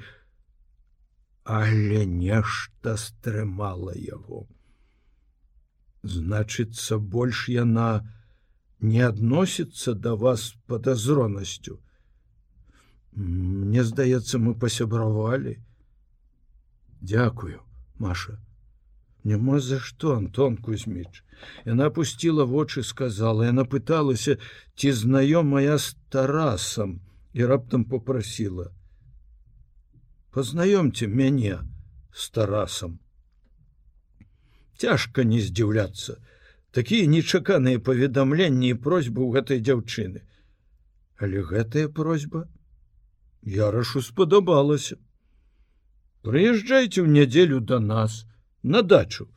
але 1.45 2.07
нешта 2.07 2.97
стрымала 2.97 3.93
яго. 3.97 4.47
Значыцца, 6.09 6.99
больш 6.99 7.49
яна 7.49 8.09
не 8.81 9.01
адносіцца 9.05 9.95
да 9.95 10.15
вас 10.15 10.55
падазронасцю. 10.67 11.79
Мне 13.13 13.85
здаецца, 13.85 14.39
мы 14.39 14.55
пасябравалі. 14.55 15.59
Дякую, 17.01 17.61
Маша 17.99 18.39
няма 19.25 19.61
за 19.61 19.79
что 19.81 20.17
антон 20.17 20.57
кузьміч 20.57 21.25
яна 21.65 21.87
опустила 21.91 22.45
вочы 22.45 22.83
сказала 22.83 23.49
яна 23.49 23.65
пыталася 23.65 24.39
ці 24.75 24.93
знаёмая 25.01 25.77
с 25.79 25.97
тарасам 26.15 27.01
і 27.33 27.45
раптам 27.51 27.85
попросила 27.85 28.71
познаёмце 30.33 31.11
мяне 31.21 31.59
с 32.15 32.31
тарасам 32.31 32.99
цяжка 34.85 35.27
не 35.33 35.41
здзіўляцца 35.49 36.19
такія 36.79 37.11
нечаканыя 37.17 37.83
паведамленні 37.91 38.73
і 38.75 38.79
просьбы 38.87 39.25
ў 39.25 39.41
гэтай 39.41 39.65
дзяўчыны 39.67 40.25
але 41.27 41.45
гэтая 41.51 41.89
просьба 42.01 42.47
я 43.59 43.71
рашу 43.75 44.05
спадабалася 44.13 44.99
прыязджайце 46.29 47.01
ў 47.03 47.09
нядзелю 47.09 47.61
до 47.61 47.79
нас 47.81 48.25
на 48.63 48.83
дачу. 48.83 49.29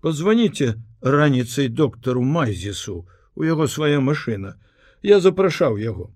Позвоните 0.00 0.74
раніцай 1.00 1.68
доктору 1.68 2.22
Майзісу, 2.22 3.06
у 3.34 3.44
яго 3.44 3.68
свая 3.68 4.00
машина. 4.00 4.56
Я 5.02 5.20
запрашаў 5.20 5.78
яго. 5.78 6.10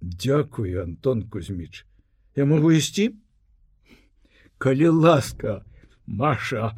Дякую, 0.00 0.82
Антон 0.82 1.22
Кузьміч. 1.28 1.86
Я 2.36 2.44
могу 2.44 2.72
ісці? 2.72 3.14
Калі 4.58 4.88
ласка, 4.88 5.64
Маша. 6.06 6.76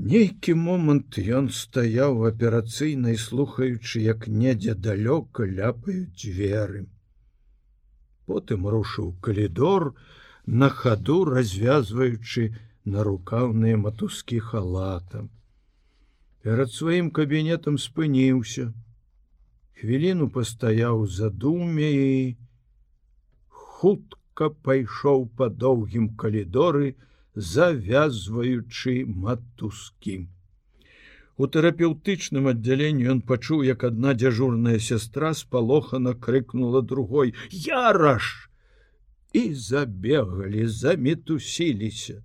Нейкі 0.00 0.54
момант 0.56 1.16
ён 1.38 1.48
стаяў 1.52 2.22
аперацыйнай, 2.26 3.16
слухаючы, 3.20 4.00
як 4.00 4.28
недзе 4.42 4.72
далёка 4.72 5.44
ляпаюць 5.44 6.16
дзверы. 6.16 6.86
Потым 8.24 8.64
рушыў 8.74 9.10
калідор, 9.20 9.92
на 10.46 10.70
хаду 10.70 11.24
развязваючы 11.28 12.46
нарукаўныя 12.84 13.76
матускі 13.82 14.40
халатам. 14.40 15.28
Перад 16.40 16.72
сваім 16.72 17.10
кабінетам 17.20 17.76
спыніўся. 17.76 18.72
Хвіліну 19.80 20.30
пастаяў 20.32 21.04
задуме 21.18 21.92
і 21.92 22.36
хутка 23.48 24.48
пайшоў 24.48 25.28
па 25.36 25.52
доўгім 25.52 26.08
калідоры, 26.16 26.96
завязваючы 27.40 28.94
матускі. 29.06 30.28
У 31.40 31.48
тэрапеўтычным 31.48 32.52
аддзяленні 32.52 33.08
ён 33.16 33.24
пачуў, 33.24 33.64
як 33.64 33.84
адна 33.88 34.12
дзяжурная 34.12 34.78
сястра 34.78 35.32
спалохана 35.34 36.12
крыкнула 36.14 36.82
другой: 36.82 37.34
Яраш! 37.50 38.50
і 39.32 39.54
забегалі, 39.54 40.66
замітусіліся. 40.66 42.22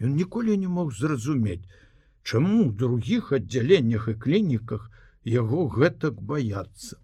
Ён 0.00 0.14
ніколі 0.14 0.56
не 0.56 0.68
мог 0.68 0.92
зразумець, 0.94 1.66
чаму 2.22 2.64
ў 2.64 2.70
другіх 2.78 3.32
аддзяленнях 3.32 4.08
і 4.12 4.14
клініках 4.14 4.90
яго 5.24 5.66
гэтак 5.68 6.20
баяцца. 6.22 6.98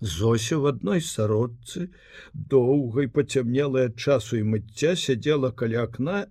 Зося 0.00 0.58
в 0.58 0.66
адной 0.66 1.00
сародцы 1.00 1.90
доўгай 2.32 3.08
пацямнелай 3.08 3.90
ад 3.90 3.98
часу 3.98 4.38
і 4.38 4.46
мыцця 4.54 4.94
сядзела 4.96 5.50
каля 5.52 5.84
акна 5.88 6.24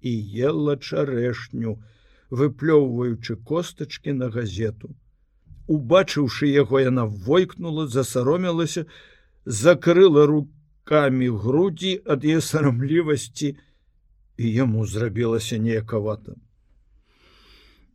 і 0.00 0.12
ела 0.50 0.76
чарэшню, 0.76 1.76
выплёўваючы 2.30 3.36
костачки 3.36 4.16
на 4.16 4.30
газету. 4.30 4.96
Убачыўшы 5.68 6.48
яго, 6.48 6.80
яна 6.80 7.04
войкнула, 7.04 7.86
засаромілася, 7.86 8.86
закрыла 9.44 10.26
руку 10.26 10.50
руками 10.82 11.28
грудзі 11.30 12.02
ад 12.06 12.24
яе 12.24 12.40
сарамлівасці 12.40 13.56
і 14.36 14.52
яму 14.52 14.86
зрабілася 14.86 15.58
неякавата. 15.58 16.34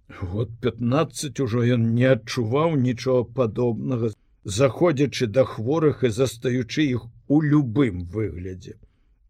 Год 0.07 0.49
15 0.61 1.39
ужо 1.39 1.63
ён 1.75 1.93
не 1.95 2.07
адчуваў 2.07 2.75
нічога 2.79 3.23
падобнага, 3.35 4.09
заходзячы 4.47 5.27
да 5.27 5.43
хворых 5.43 6.03
і 6.07 6.11
застаючы 6.17 6.87
іх 6.87 7.05
у 7.27 7.41
любым 7.43 8.03
выглядзе. 8.17 8.75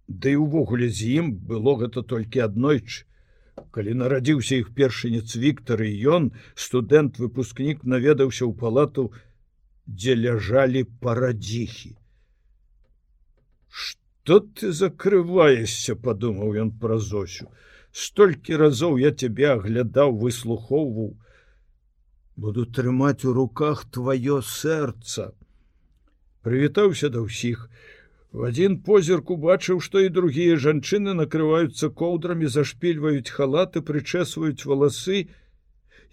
Ды 0.08 0.38
і 0.38 0.42
ўвогуле 0.46 0.90
з 0.94 1.12
ім 1.20 1.36
было 1.52 1.76
гэта 1.84 2.06
толькі 2.16 2.46
аднойчы. 2.48 3.04
Калі 3.74 3.94
нарадзіўся 4.00 4.62
іх 4.62 4.74
першынец 4.78 5.36
Віктор 5.36 5.82
і 5.82 5.94
ён, 6.18 6.32
студэнт-выпускнік 6.54 7.82
наведаўся 7.84 8.46
ў 8.46 8.54
палату, 8.54 9.10
дзе 9.88 10.20
ляжалі 10.24 10.84
парадзіхі 11.04 11.96
што 14.28 14.40
ты 14.60 14.72
закрываешся 14.78 15.96
подумаў 16.08 16.58
ён 16.64 16.72
пра 16.82 16.98
зосю 17.10 17.48
столькі 18.06 18.58
разоў 18.62 18.98
я 19.02 19.12
тебе 19.22 19.48
аглядаў 19.54 20.12
выслухоўваў 20.24 21.14
буду 22.38 22.66
трымаць 22.66 23.26
у 23.26 23.34
руках 23.34 23.84
твоё 23.92 24.42
сэрца. 24.46 25.34
Прывітаўся 26.46 27.10
да 27.10 27.26
ўсіх. 27.26 27.66
В 28.32 28.46
адзін 28.50 28.78
позірк 28.86 29.32
убачыў 29.34 29.82
што 29.82 30.04
і 30.06 30.14
другія 30.14 30.58
жанчыны 30.62 31.18
накрываюцца 31.18 31.90
коўдрамі 32.02 32.52
зашпільваюць 32.54 33.34
халаты 33.34 33.82
прычэсваюць 33.82 34.68
валасы. 34.70 35.26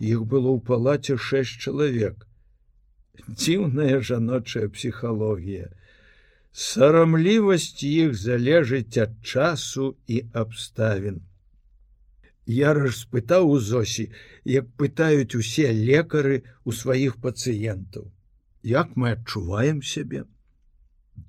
Іх 0.01 0.25
было 0.25 0.57
ў 0.57 0.65
палаце 0.65 1.21
шэсць 1.21 1.61
чалавек. 1.61 2.25
Дзіўная 3.29 4.01
жаночая 4.01 4.73
псіхалогія. 4.73 5.69
Сарамлівасць 6.55 7.85
іх 7.85 8.17
залежыць 8.17 8.97
ад 9.05 9.15
часу 9.21 9.93
і 10.09 10.25
абставін 10.33 11.21
Яраш 12.47 12.97
спытаў 13.05 13.49
у 13.51 13.59
зосі 13.59 14.11
як 14.45 14.69
пытаюць 14.77 15.37
усе 15.39 15.73
лекары 15.73 16.43
у 16.65 16.73
сваіх 16.73 17.17
пацыентаў. 17.17 18.13
Як 18.63 18.97
мы 18.97 19.13
адчуваем 19.17 19.81
сябе? 19.83 20.25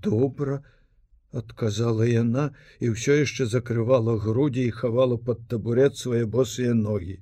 Добра 0.03 0.59
адказала 1.31 2.03
яна 2.03 2.51
і 2.79 2.91
ўсё 2.95 3.15
яшчэ 3.23 3.47
закрывала 3.47 4.19
грудзі 4.19 4.67
і 4.67 4.75
хавала 4.75 5.15
под 5.15 5.47
табурет 5.47 5.95
свае 5.95 6.25
босыя 6.25 6.75
ногі. 6.75 7.19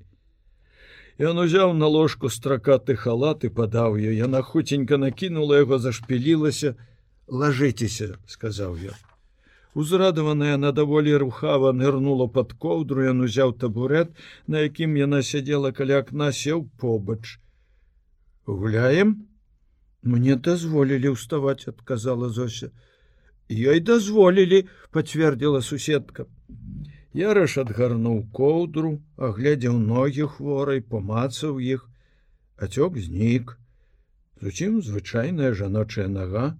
Ён 1.22 1.38
узяў 1.46 1.78
на 1.78 1.86
ложку 1.86 2.30
стракаты 2.34 2.98
халат 2.98 3.46
і 3.46 3.54
падаў 3.54 4.02
ее 4.02 4.18
яна 4.18 4.42
хуценька 4.42 4.98
накінула 4.98 5.62
яго 5.62 5.78
зашпілілася. 5.78 6.74
Ложитеся 7.28 8.18
сказаў 8.26 8.78
я 8.82 8.98
узрадаваная 9.74 10.58
на 10.58 10.72
даволі 10.72 11.16
рухава 11.26 11.74
нырнула 11.74 12.28
под 12.28 12.54
коўдру 12.54 13.06
ён 13.12 13.26
узяў 13.28 13.54
табурет 13.58 14.14
на 14.48 14.66
якім 14.66 14.98
яна 15.02 15.22
сядзела 15.22 15.72
каля 15.72 16.02
акна 16.06 16.32
сеў 16.32 16.70
побач. 16.78 17.40
Гуляем? 18.46 19.28
Мне 20.04 20.36
дазволілі 20.36 21.16
ўставаць 21.16 21.68
адказала 21.72 22.30
зося. 22.30 22.70
Ёй 23.50 23.80
дазволілі 23.80 24.68
пацвердзіла 24.92 25.62
суседка. 25.62 26.26
Яраш 27.14 27.58
адгарнуў 27.62 28.24
коўдру, 28.34 29.00
агледзеў 29.18 29.78
ногі 29.80 30.28
хворай, 30.36 30.82
помацаў 30.82 31.60
іх, 31.62 31.88
ацёк 32.58 32.98
знік. 32.98 33.58
Зусім 34.42 34.82
звычайная 34.82 35.54
жаночая 35.54 36.08
нага, 36.10 36.58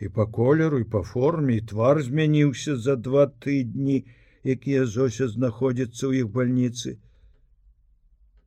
і 0.00 0.08
па 0.08 0.26
колеру 0.26 0.78
і 0.82 0.86
па 0.92 1.02
форме 1.02 1.56
і 1.56 1.64
твар 1.72 2.02
змяніўся 2.02 2.76
за 2.76 2.96
два 2.96 3.26
тыдні, 3.26 4.04
якія 4.44 4.84
Зося 4.86 5.28
знаходзіцца 5.28 6.02
ў 6.06 6.24
іх 6.24 6.28
бальніцы. 6.36 6.98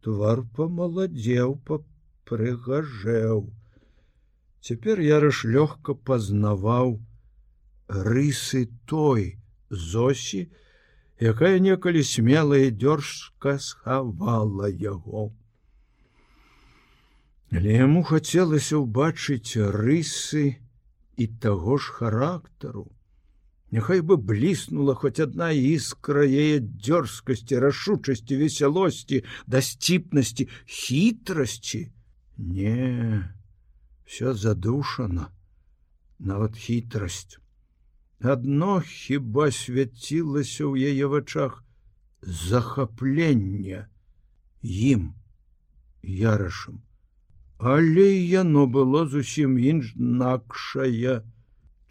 Твар 0.06 0.46
памаладзеў, 0.56 1.58
прыгажэў. 2.30 3.50
Цяпер 4.62 5.02
Яраш 5.02 5.44
лёгка 5.50 5.98
пазнаваў 5.98 7.00
рысы 7.90 8.70
той 8.86 9.36
Зосі, 9.70 10.46
якая 11.20 11.58
некалі 11.60 12.06
смелая 12.06 12.70
дзёржка 12.70 13.58
схавала 13.58 14.70
яго. 14.70 15.34
Але 17.50 17.76
яму 17.82 18.06
хацелася 18.06 18.78
ўбачыць 18.78 19.58
рысы 19.74 20.62
і 21.20 21.28
таго 21.28 21.78
ж 21.78 21.92
характару. 21.92 22.88
Няхай 23.72 24.02
бы 24.02 24.18
бліснула 24.18 24.96
хоць 24.98 25.20
адна 25.22 25.52
іскра 25.54 26.24
яе 26.26 26.64
дзёрзкасці, 26.64 27.60
рашучасці, 27.62 28.40
весялосці, 28.40 29.22
дасціпнасці, 29.46 30.48
хітрасці. 30.66 31.92
Не, 32.38 33.30
все 34.08 34.34
задушана, 34.34 35.30
нават 36.18 36.58
хітрасць. 36.58 37.38
Адно 38.24 38.82
хіба 38.82 39.52
свяцілася 39.52 40.66
ў 40.66 40.90
яе 40.90 41.06
вачах 41.06 41.62
захаплення 42.24 43.86
ім 44.64 45.14
ярашам. 46.04 46.82
Але 47.60 48.08
яно 48.16 48.68
было 48.68 49.06
зусім 49.06 49.58
інакшае, 49.60 51.22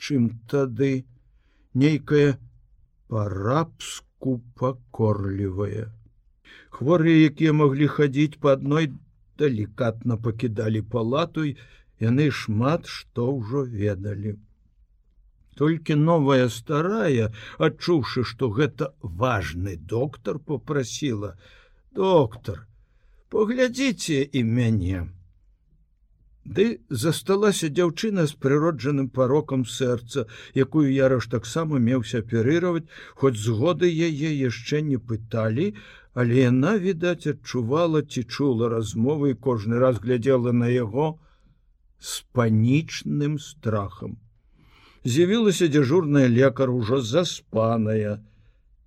чым 0.01 0.41
тады. 0.49 1.05
Нейкае 1.75 2.41
па-рабску 3.13 4.41
пакорлівае. 4.57 5.93
Хворыя, 6.73 7.29
якія 7.29 7.53
маглі 7.53 7.87
хадзіць 7.87 8.41
па 8.41 8.57
адной 8.57 8.89
далікатна 9.37 10.17
пакідалі 10.17 10.81
палату, 10.81 11.45
яны 12.01 12.31
шмат 12.33 12.89
што 12.89 13.29
ўжо 13.37 13.63
ведалі. 13.69 14.41
Толькі 15.61 15.99
новая 16.01 16.49
старая 16.49 17.29
адчуўшы 17.59 18.25
што 18.25 18.49
гэта 18.49 18.91
важны 19.03 19.77
доктар 19.77 20.39
попрасила 20.39 21.37
доктор 21.93 22.65
поглядзіце 23.29 24.23
і 24.33 24.45
мяне 24.49 25.05
ды 26.57 26.67
засталася 27.05 27.71
дзяўчына 27.79 28.27
з 28.33 28.39
прыроджаным 28.45 29.09
парокам 29.21 29.65
сэрца 29.77 30.27
якую 30.65 30.87
яраш 30.93 31.31
таксама 31.37 31.81
меўся 31.89 32.23
аперировать 32.25 32.87
хоць 33.23 33.37
згоды 33.47 33.91
яе 34.11 34.31
яшчэ 34.35 34.83
не 34.93 35.01
пыталі 35.11 35.73
але 36.15 36.45
яна 36.45 36.77
відаць 36.85 37.31
адчувала 37.35 38.03
ці 38.03 38.25
чула 38.25 38.71
размовы 38.77 39.35
кожны 39.49 39.83
раз 39.85 40.01
глядзела 40.07 40.57
на 40.63 40.73
яго 40.77 41.11
с 41.99 42.23
панічным 42.33 43.39
страхам 43.51 44.19
з'явілася 45.05 45.69
дзяжурная 45.69 46.27
лекар 46.27 46.71
ужо 46.71 47.01
заспаная. 47.01 48.25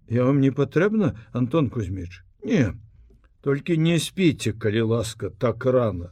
Я 0.08 0.26
вам 0.26 0.42
не 0.42 0.52
патрэбна, 0.52 1.16
Антон 1.32 1.70
Кузьміч, 1.70 2.24
не, 2.44 2.74
толькі 3.42 3.78
не 3.78 4.00
спіце, 4.00 4.54
калі 4.54 4.82
ласка 4.82 5.30
так 5.30 5.66
рано. 5.66 6.12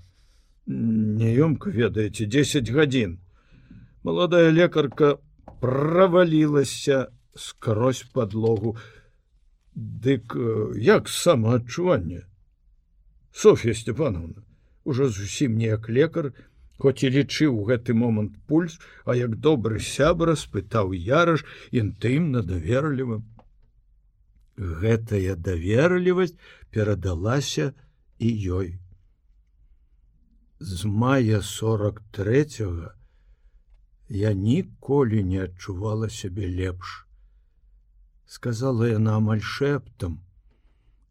Неёмка 0.69 1.71
ведаеце 1.73 2.25
10 2.25 2.69
гадзін. 2.69 3.17
Маладая 4.03 4.51
лекарка 4.51 5.17
правалілася 5.61 7.09
скрозь 7.35 8.03
подлогу. 8.13 8.77
Дык 9.75 10.35
як 10.77 11.09
самаадчуванне? 11.09 12.27
Софья 13.31 13.73
Степановна, 13.73 14.43
ужо 14.83 15.09
зусім 15.09 15.57
неяк 15.57 15.89
лекар, 15.89 16.33
хоць 16.77 17.01
і 17.03 17.09
лічыў 17.17 17.65
гэты 17.65 17.93
момант 17.93 18.37
пульс, 18.45 18.77
а 19.05 19.15
як 19.15 19.41
добры 19.41 19.79
сябра 19.79 20.35
спытаў 20.35 20.93
яраш 20.93 21.45
інтымна 21.71 22.45
даверлівым. 22.45 23.25
Гэтая 24.57 25.33
даверлівасць 25.33 26.37
перадалася 26.69 27.73
і 28.19 28.29
ёй. 28.53 28.77
З 30.61 30.85
мая 30.85 31.41
43 31.41 32.45
я 34.09 34.33
ніколі 34.33 35.23
не 35.23 35.43
адчувала 35.43 36.09
сябе 36.09 36.49
лепш. 36.55 37.07
Сказала 38.25 38.89
яна 38.89 39.13
амаль 39.17 39.39
шэптам, 39.39 40.17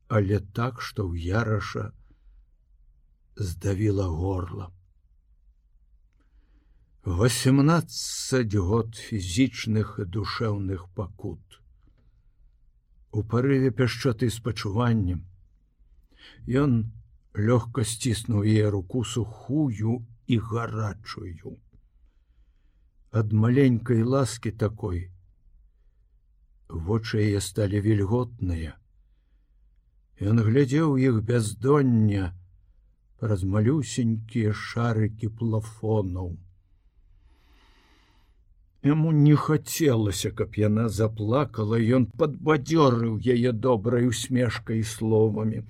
але 0.09 0.41
так, 0.59 0.83
што 0.85 1.09
ў 1.09 1.17
яраша 1.33 1.93
здавіла 3.37 4.11
горлам. 4.13 4.77
18 7.09 8.55
год 8.55 9.01
фізічных 9.01 9.97
і 9.97 10.05
душэўных 10.05 10.93
пакут. 10.93 11.41
У 13.11 13.25
парыве 13.25 13.73
пяшчоты 13.73 14.29
спачуваннем 14.29 15.25
Ён 16.47 16.93
лёгка 17.39 17.85
сціснуў 17.85 18.45
яе 18.45 18.71
руку 18.75 19.05
сухую 19.05 20.03
і 20.27 20.39
гарачую. 20.39 21.57
Ад 23.11 23.33
маленькай 23.33 24.03
ласкі 24.03 24.51
такой 24.51 25.09
вочы 26.69 27.23
яе 27.25 27.41
сталі 27.41 27.81
вільготныя. 27.81 28.75
Ён 30.21 30.43
глядзеў 30.43 30.99
іх 30.99 31.23
бяздоння 31.23 32.35
праз 33.23 33.43
малюсенькія 33.43 34.53
шарыкі 34.53 35.31
плафонаў. 35.39 36.37
Яму 38.87 39.11
не 39.13 39.35
хацелася, 39.35 40.31
каб 40.31 40.55
яна 40.55 40.89
заплакала, 40.89 41.79
ён 41.79 42.07
падбадзёрыў 42.21 43.19
яе 43.19 43.53
добрай 43.53 44.07
усмешкай 44.07 44.85
словамі, 44.87 45.65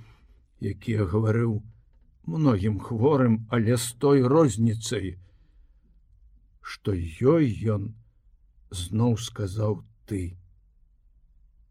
якія 0.60 1.04
гаварыў 1.04 1.62
многім 2.26 2.78
хворым, 2.80 3.46
але 3.48 3.76
з 3.76 3.92
той 4.02 4.22
розніцай, 4.22 5.16
што 6.60 6.92
ёй 6.94 7.48
ён 7.74 7.94
зноў 8.70 9.16
сказаў 9.16 9.84
ты 10.06 10.36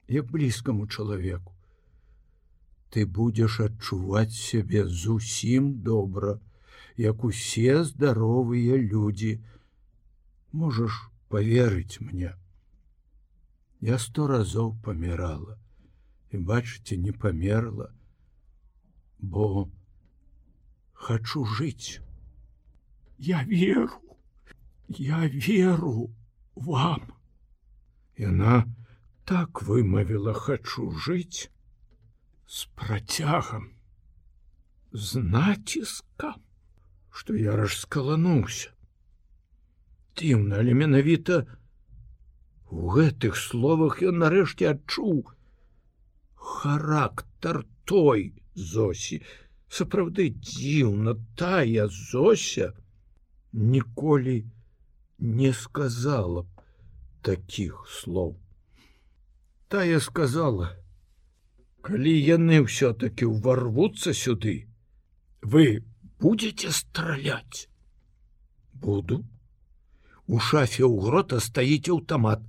як 0.08 0.32
блізкаму 0.32 0.88
чалавеку. 0.88 1.54
Ты 2.90 3.06
будзеш 3.06 3.60
адчуваць 3.68 4.34
сябе 4.34 4.88
зусім 4.88 5.84
добра 5.84 6.40
як 6.98 7.24
усе 7.24 7.84
здаровыя 7.84 8.80
людзі. 8.80 9.38
Можаш 10.52 11.12
поверыць 11.30 12.00
мне 12.00 12.34
я 13.82 13.98
сто 14.00 14.26
разоў 14.28 14.74
памірала 14.84 15.58
і 16.32 16.42
бачыце 16.50 16.98
не 16.98 17.12
памерла 17.12 17.92
бо 19.20 19.70
хочу 20.94 21.46
жыць. 21.46 22.02
Я 23.18 23.44
веру 23.44 24.02
я 24.88 25.28
веру 25.28 26.10
вам. 26.56 27.14
Яна 28.18 28.66
так 29.26 29.62
вымавіла 29.62 30.34
хочу 30.34 30.90
жыць 30.92 31.50
с 32.48 32.66
працягам 32.80 33.74
з 34.94 35.20
націскам 35.20 36.42
что 37.12 37.36
я 37.36 37.58
раскалануўся 37.60 38.72
дзіўна 40.18 40.64
але 40.64 40.74
менавіта 40.80 41.44
у 42.72 42.88
гэтых 42.96 43.36
словах 43.42 44.00
ён 44.12 44.24
нарэшце 44.24 44.72
адчуў 44.72 45.20
характар 46.54 47.66
той 47.92 48.32
зосі. 48.58 49.22
Сапраўды 49.70 50.30
дзіўна 50.34 51.16
тая 51.36 51.88
зося 51.88 52.74
ніколі 53.54 54.44
не 55.20 55.54
сказала 55.54 56.44
б 56.44 56.48
таких 57.22 57.86
слоў. 57.88 58.36
Тая 59.68 60.00
сказала 60.00 60.74
калі 61.88 62.12
яны 62.12 62.64
ўсё-таки 62.66 63.28
ўварвуцца 63.28 64.12
сюды 64.12 64.68
вы 65.42 65.84
будете 66.20 66.72
страляць? 66.72 67.70
Буду. 68.74 69.24
У 70.28 70.40
шафе 70.40 70.84
ў 70.84 71.00
грота 71.00 71.40
стаіць 71.40 71.88
аўтамат 71.88 72.44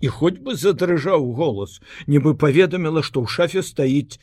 і 0.00 0.10
хоць 0.14 0.38
бы 0.38 0.54
задрыжаў 0.54 1.26
голас 1.34 1.78
нібы 2.06 2.34
паведаміла 2.38 3.02
што 3.02 3.22
ў 3.22 3.26
шафе 3.26 3.62
стаіць 3.66 4.22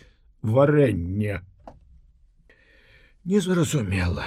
варэнне. 0.50 1.42
Незразумела. 3.26 4.26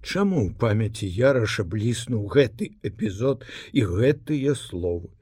Чаму 0.00 0.46
ў 0.46 0.54
памяці 0.62 1.04
яраша 1.04 1.64
бліснуў 1.68 2.24
гэты 2.32 2.70
эпізод 2.90 3.44
і 3.76 3.84
гэтыя 3.92 4.54
словы? 4.56 5.12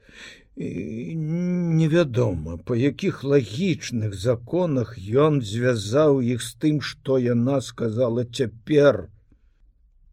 Невядома 0.57 2.57
па 2.69 2.77
якіх 2.81 3.25
лагічных 3.25 4.15
законах 4.15 4.95
ён 5.25 5.43
звязаў 5.43 6.23
іх 6.23 6.47
з 6.47 6.55
тым 6.63 6.81
што 6.81 7.19
яна 7.19 7.59
сказала 7.61 8.25
цяпер. 8.25 9.11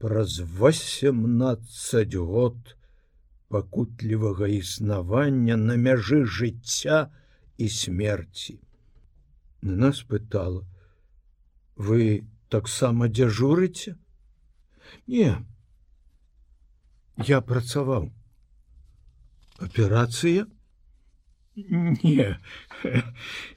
Праз 0.02 0.42
восемнадцать 0.58 2.16
год 2.16 2.76
пакутлівага 3.48 4.50
існавання 4.58 5.62
на 5.70 5.78
мяжы 5.78 6.26
жыцця 6.26 7.08
і 7.62 7.70
смерці 7.70 8.58
на 9.64 9.76
нас 9.76 10.02
пытала. 10.02 10.66
Вы 11.76 12.28
таксама 12.50 13.08
дзяжурыце 13.08 13.98
не. 15.08 15.32
Я 17.18 17.42
працаваў 17.42 18.12
аперацыя 19.58 20.46
не. 21.56 22.28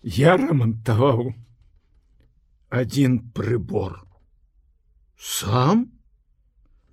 Я 0.03 0.37
рамантаваў 0.37 1.35
один 2.69 3.21
прыбор 3.33 4.01
сам? 5.19 5.93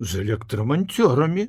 З 0.00 0.24
электраманцёрамі 0.26 1.44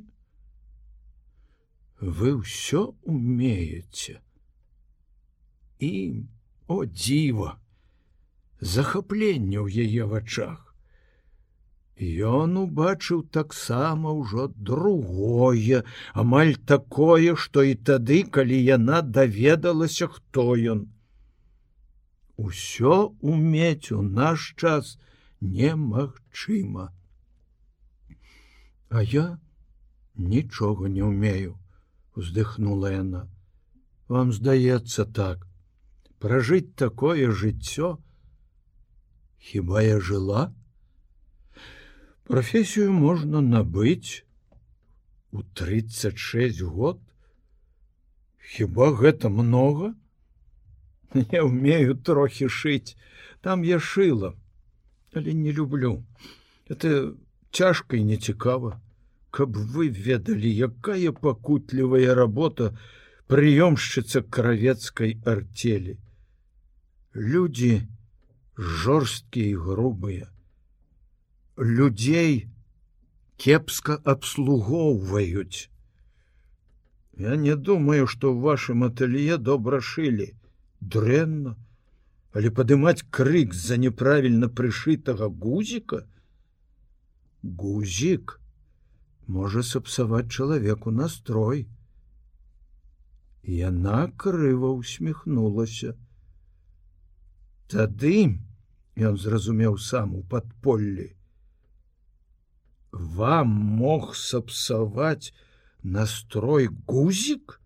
вы 2.00 2.30
ўсё 2.38 2.94
умееце 3.10 4.22
і 5.82 5.92
о 6.68 6.84
дзіва 6.86 7.56
захапленне 8.60 9.60
ў 9.62 9.88
яе 9.88 10.06
вачах 10.14 10.66
Ён 11.98 12.58
убачыў 12.60 13.24
таксама 13.32 14.12
ўжо 14.12 14.52
другое, 14.52 15.84
амаль 16.12 16.56
такое, 16.68 17.36
што 17.40 17.64
і 17.64 17.76
тады, 17.76 18.24
калі 18.28 18.60
яна 18.60 19.00
даведалася, 19.02 20.08
хто 20.12 20.60
ён. 20.60 20.92
Усё 22.36 23.16
умець 23.22 23.96
у 23.96 24.02
наш 24.02 24.52
час 24.60 25.00
немагчыма. 25.40 26.92
А 28.90 29.02
я 29.02 29.40
нічога 30.16 30.92
не 30.92 31.04
ўмею, 31.04 31.56
уздыхнула 32.16 32.92
яна. 32.92 33.32
Вам 34.12 34.36
здаецца 34.36 35.08
так, 35.08 35.48
пражыць 36.20 36.76
такое 36.76 37.32
жыццё, 37.32 37.98
Хіба 39.46 39.82
я 39.82 40.00
жыла? 40.02 40.52
Прафесію 42.26 42.94
можна 42.94 43.42
набыць 43.46 44.26
у 45.32 45.44
36 45.44 46.62
год. 46.62 46.98
Хіба 48.42 48.88
гэта 49.02 49.30
много? 49.30 49.94
Я 51.32 51.44
умею 51.44 51.94
трохі 51.94 52.50
шыць, 52.50 52.98
там 53.42 53.62
я 53.64 53.78
шыла, 53.80 54.34
але 55.14 55.34
не 55.34 55.54
люблю. 55.54 56.04
Это 56.68 57.14
цяжка 57.52 57.98
і 57.98 58.04
нецікава, 58.04 58.82
каб 59.30 59.54
вы 59.54 59.94
ведалі, 59.94 60.50
якая 60.50 61.14
пакутлівая 61.14 62.18
работа 62.18 62.74
прыёмшчыца 63.30 64.26
кравецкай 64.26 65.22
артелі. 65.24 65.98
Людзі 67.16 67.88
жорсткія 68.58 69.60
грубыя 69.60 70.36
людзей 71.58 72.48
кепска 73.38 73.96
абслугоўваюць. 74.04 75.70
Я 77.18 77.36
не 77.36 77.56
думаю, 77.56 78.08
што 78.08 78.32
ў 78.36 78.44
вашым 78.44 78.84
атэлье 78.84 79.38
добра 79.38 79.80
шылі, 79.80 80.36
дрэнна, 80.82 81.56
але 82.36 82.52
падымаць 82.52 83.08
крык 83.08 83.56
з-за 83.56 83.80
няправільна 83.80 84.52
прышытага 84.52 85.32
гузіка, 85.32 86.04
гузік 87.44 88.40
можа 89.28 89.64
сапсаваць 89.64 90.28
чалавеку 90.28 90.92
настрой. 90.92 91.68
Яна 93.44 94.12
крыва 94.18 94.76
усміхнулася. 94.76 95.96
Тады 97.72 98.40
ён 99.10 99.18
зразумеў 99.18 99.78
сам 99.82 100.16
у 100.16 100.24
падполлі 100.24 101.12
вам 102.96 103.50
мог 103.80 104.16
сапсаваць 104.16 105.34
настрой 105.84 106.70
гузік? 106.88 107.60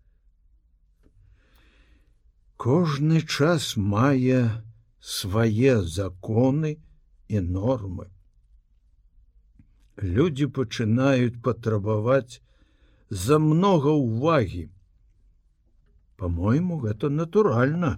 Кожны 2.56 3.20
час 3.22 3.76
мае 3.76 4.40
свае 5.00 5.76
законы 5.82 6.76
і 7.28 7.40
нормы. 7.40 8.10
Люди 9.96 10.48
пачынаюць 10.48 11.40
патрабаваць 11.44 12.42
за 13.10 13.38
много 13.38 13.94
увагі 13.94 14.68
по-мойму 16.20 16.76
гэта 16.84 17.08
натуральна 17.08 17.96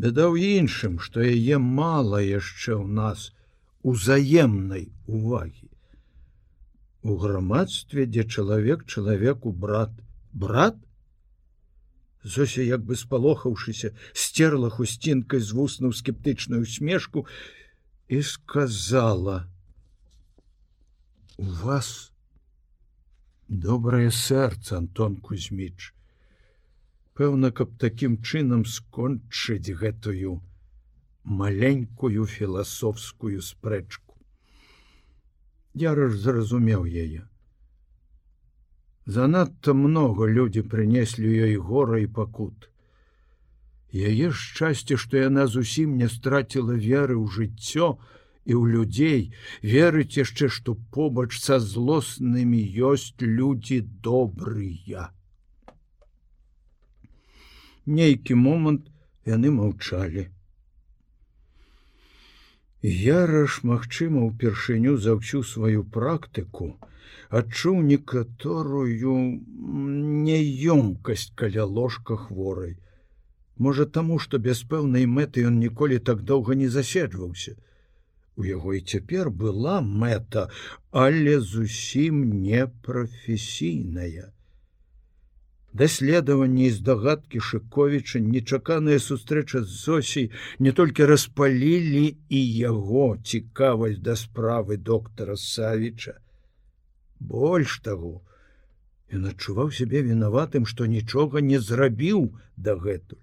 беда 0.00 0.28
ў 0.32 0.60
іншым 0.60 0.96
што 1.04 1.24
яе 1.24 1.58
мала 1.60 2.20
яшчэ 2.24 2.72
ў 2.76 2.86
нас 3.00 3.30
узаемнай 3.82 4.88
увагі. 5.06 5.68
У 7.02 7.16
грамадстве 7.20 8.06
дзе 8.06 8.24
чалавек 8.24 8.86
чалавеку 8.86 9.52
брат 9.52 9.92
брат? 10.32 10.76
Зося 12.22 12.62
як 12.62 12.84
бы 12.84 12.96
спалохаўшыся 12.96 13.92
стерла 14.12 14.68
хусцінкай 14.72 15.40
з 15.40 15.56
вуснуў 15.56 15.96
скептычную 15.96 16.62
усмешку 16.68 17.24
і 18.08 18.20
сказала 18.22 19.48
у 21.40 21.48
вас 21.64 22.12
добрае 23.48 24.10
сэрца 24.12 24.76
Антон 24.76 25.16
Кузьміч 25.16 25.94
пэўна 27.20 27.52
каб 27.62 27.74
такім 27.86 28.20
чынам 28.24 28.68
скончыць 28.76 29.76
гэтую 29.82 30.38
маленькую 31.42 32.30
філасофскую 32.36 33.40
спрэчку 33.48 34.10
Яраш 35.74 36.16
зразумеў 36.18 36.84
яе. 36.84 37.22
Занадта 39.06 39.74
много 39.74 40.26
людзі 40.26 40.62
прынеслі 40.66 41.30
ёй 41.46 41.54
гора 41.56 42.00
і 42.02 42.06
пакут. 42.06 42.66
Яе 43.92 44.30
шчасце, 44.30 44.96
што 44.96 45.22
яна 45.22 45.46
зусім 45.46 45.94
не 45.96 46.08
страціла 46.08 46.74
веры 46.74 47.14
ў 47.14 47.26
жыццё 47.30 47.98
і 48.46 48.52
ў 48.58 48.62
людзей, 48.74 49.22
верыць 49.62 50.18
яшчэ, 50.18 50.50
што 50.50 50.74
побач 50.90 51.38
са 51.38 51.62
злоснымі 51.62 52.60
ёсць 52.90 53.14
людзі 53.22 53.80
добрыя. 54.02 55.10
Нейкі 57.98 58.34
момант 58.38 58.86
яны 59.26 59.50
маўчалі. 59.54 60.28
Яраш, 62.82 63.56
магчыма, 63.70 64.22
упершыню 64.26 64.94
за 65.06 65.16
ўсю 65.16 65.42
сваю 65.44 65.82
практыку, 65.96 66.68
адчуў 67.40 67.82
некаторую 67.88 69.16
няёмкасць 70.28 71.26
каля 71.42 71.66
ложка 71.80 72.16
хворай. 72.16 72.78
Можа 73.58 73.84
таму, 73.98 74.18
што 74.24 74.38
без 74.38 74.62
пэўнай 74.64 75.04
мэты 75.18 75.44
ён 75.50 75.58
ніколі 75.60 75.98
так 75.98 76.22
доўга 76.32 76.54
не 76.62 76.68
заседжваўся. 76.72 77.58
У 78.36 78.46
яго 78.48 78.72
і 78.78 78.80
цяпер 78.80 79.30
была 79.30 79.80
мэта, 79.84 80.48
але 80.90 81.40
зусім 81.40 82.22
непрафесійная. 82.46 84.30
Даследаванне 85.72 86.66
і 86.66 86.70
здагадкі 86.70 87.40
Шковіча 87.40 88.18
нечаканая 88.18 88.98
сустрэча 88.98 89.62
з 89.62 89.70
Зосій 89.84 90.30
не 90.58 90.72
толькі 90.72 91.06
распалілі 91.06 92.16
і 92.28 92.40
яго 92.58 93.16
цікавасць 93.22 94.02
да 94.02 94.16
справы 94.18 94.76
доктара 94.76 95.36
Савіча. 95.36 96.18
Больш 97.20 97.78
таго, 97.86 98.18
ён 99.14 99.30
адчуваў 99.30 99.70
сябе 99.70 100.02
вінаватым, 100.02 100.66
што 100.66 100.90
нічога 100.90 101.40
не 101.40 101.62
зрабіў 101.62 102.26
дагэтуль. 102.56 103.22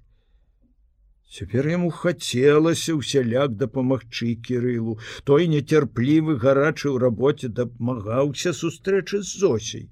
Цяпер 1.28 1.68
яму 1.68 1.92
хацелася 1.92 2.96
ўсяляк 2.96 3.60
дапамагчы 3.60 4.40
кірылу, 4.48 4.96
той 5.28 5.52
нецярплівы 5.52 6.40
гарачы 6.40 6.88
ў 6.88 7.04
рабоце 7.04 7.52
дапамагаўся 7.52 8.56
сустрэчы 8.56 9.20
з 9.20 9.44
зосей. 9.44 9.90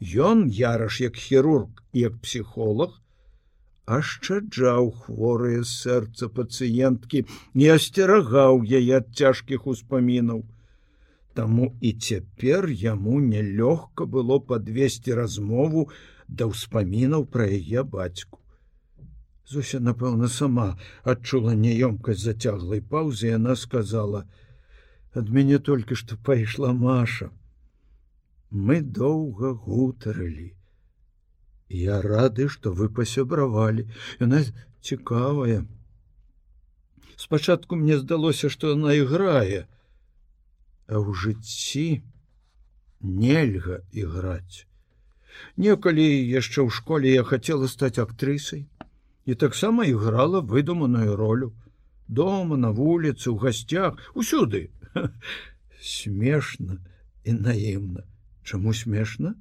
Ён 0.00 0.48
яраш 0.48 1.00
як 1.00 1.16
хірург 1.16 1.68
як 1.92 2.16
псіхолог, 2.24 2.96
ашчаджаў 3.84 4.90
хворыя 5.02 5.60
сэрца 5.66 6.28
пацыенткі, 6.32 7.26
не 7.54 7.68
асцерагаў 7.74 8.64
яе 8.64 8.96
ад 9.02 9.12
цяжкіх 9.12 9.66
успамінаў. 9.66 10.46
Таму 11.34 11.76
і 11.80 11.92
цяпер 11.92 12.68
яму 12.70 13.20
нялёгка 13.20 14.06
было 14.06 14.38
падвесці 14.40 15.14
размову 15.14 15.90
да 16.28 16.48
ўспамінаў 16.48 17.26
пра 17.26 17.50
яе 17.58 17.82
бацьку. 17.82 18.40
Зося, 19.50 19.80
напэўна, 19.82 20.28
сама 20.28 20.78
адчула 21.02 21.52
няёмкасць 21.58 22.22
зацяглай 22.22 22.80
паўзы, 22.80 23.34
яна 23.34 23.56
сказала: 23.58 24.24
«Ад 25.18 25.28
мяне 25.28 25.58
толькі 25.58 25.98
што 25.98 26.16
пайшла 26.16 26.72
Маша. 26.72 27.30
Мы 28.50 28.80
доўга 28.82 29.52
гутарылі. 29.54 30.54
Я 31.70 32.00
рады, 32.02 32.48
што 32.48 32.72
вы 32.74 32.88
пасябравалі. 32.90 33.86
Яна 34.18 34.42
цікавая. 34.82 35.66
Спачатку 37.16 37.76
мне 37.76 37.98
здалося, 37.98 38.48
што 38.48 38.74
яна 38.74 38.94
іграе, 38.98 39.66
А 40.90 40.98
ў 40.98 41.14
жыцці 41.14 42.02
нельга 43.00 43.86
іграць. 43.94 44.66
Некалі 45.56 46.02
яшчэ 46.02 46.66
ў 46.66 46.70
школе 46.74 47.14
я 47.14 47.22
хацела 47.22 47.70
стаць 47.70 48.02
актрысай 48.02 48.66
і 49.30 49.38
таксама 49.38 49.86
іграла 49.86 50.42
выдуманую 50.42 51.14
ролю 51.14 51.54
дома 52.08 52.58
на 52.58 52.74
вуліцы 52.74 53.30
у 53.30 53.36
гасцях 53.38 54.02
усюды 54.14 54.74
смешна 55.94 56.82
і 57.22 57.38
наімна 57.38 58.09
чаму 58.50 58.74
смешна? 58.74 59.36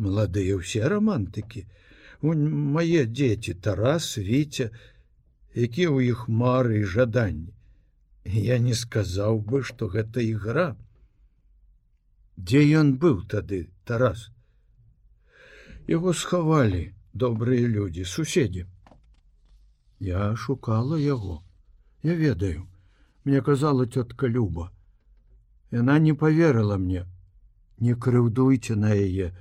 Маладыя 0.00 0.56
ўсе 0.56 0.88
романтыкі 0.88 1.66
мае 2.22 3.06
дзеці 3.06 3.54
тарас 3.54 4.16
віця. 4.16 4.70
Якія 5.54 5.90
ў 5.90 6.14
іх 6.14 6.28
мары 6.28 6.80
і 6.80 6.84
жаданні? 6.84 7.52
Я 8.24 8.58
не 8.58 8.74
сказаў 8.74 9.40
бы 9.40 9.62
што 9.64 9.88
гэта 9.88 10.20
ігра. 10.22 10.76
Дзе 12.36 12.62
ён 12.80 12.96
быў 13.02 13.26
тады 13.26 13.68
тарас? 13.84 14.30
Яго 15.88 16.12
схавалі 16.14 16.94
добрыя 17.12 17.66
людзі 17.66 18.04
суседзі. 18.04 18.66
Я 19.98 20.36
шукала 20.36 20.96
яго. 20.96 21.42
Я 22.02 22.14
ведаю. 22.14 22.68
Мне 23.24 23.40
казала 23.42 23.84
цётка 23.84 24.26
люба. 24.28 24.70
Яна 25.70 25.98
не 25.98 26.12
поверыла 26.12 26.76
мне 26.76 27.04
не 27.80 27.94
крыўдуйце 27.94 28.76
на 28.76 28.92
яе. 28.94 29.32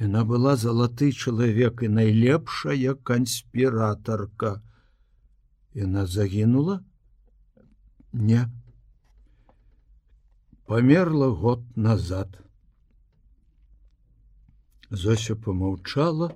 Яна 0.00 0.24
была 0.24 0.56
залаты 0.56 1.12
чалавек 1.12 1.82
і 1.84 1.88
найлепшая 1.96 2.94
канспіратарка. 2.94 4.60
Яна 5.74 6.06
загінула? 6.06 6.80
Не. 8.12 8.48
Памерла 10.66 11.28
год 11.28 11.64
назад. 11.76 12.38
Зося 14.90 15.36
помаўчала 15.36 16.32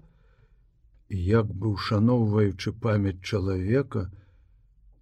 як 1.09 1.47
бы 1.47 1.73
ушаноўваючы 1.73 2.73
памяць 2.73 3.21
чалавека, 3.23 4.11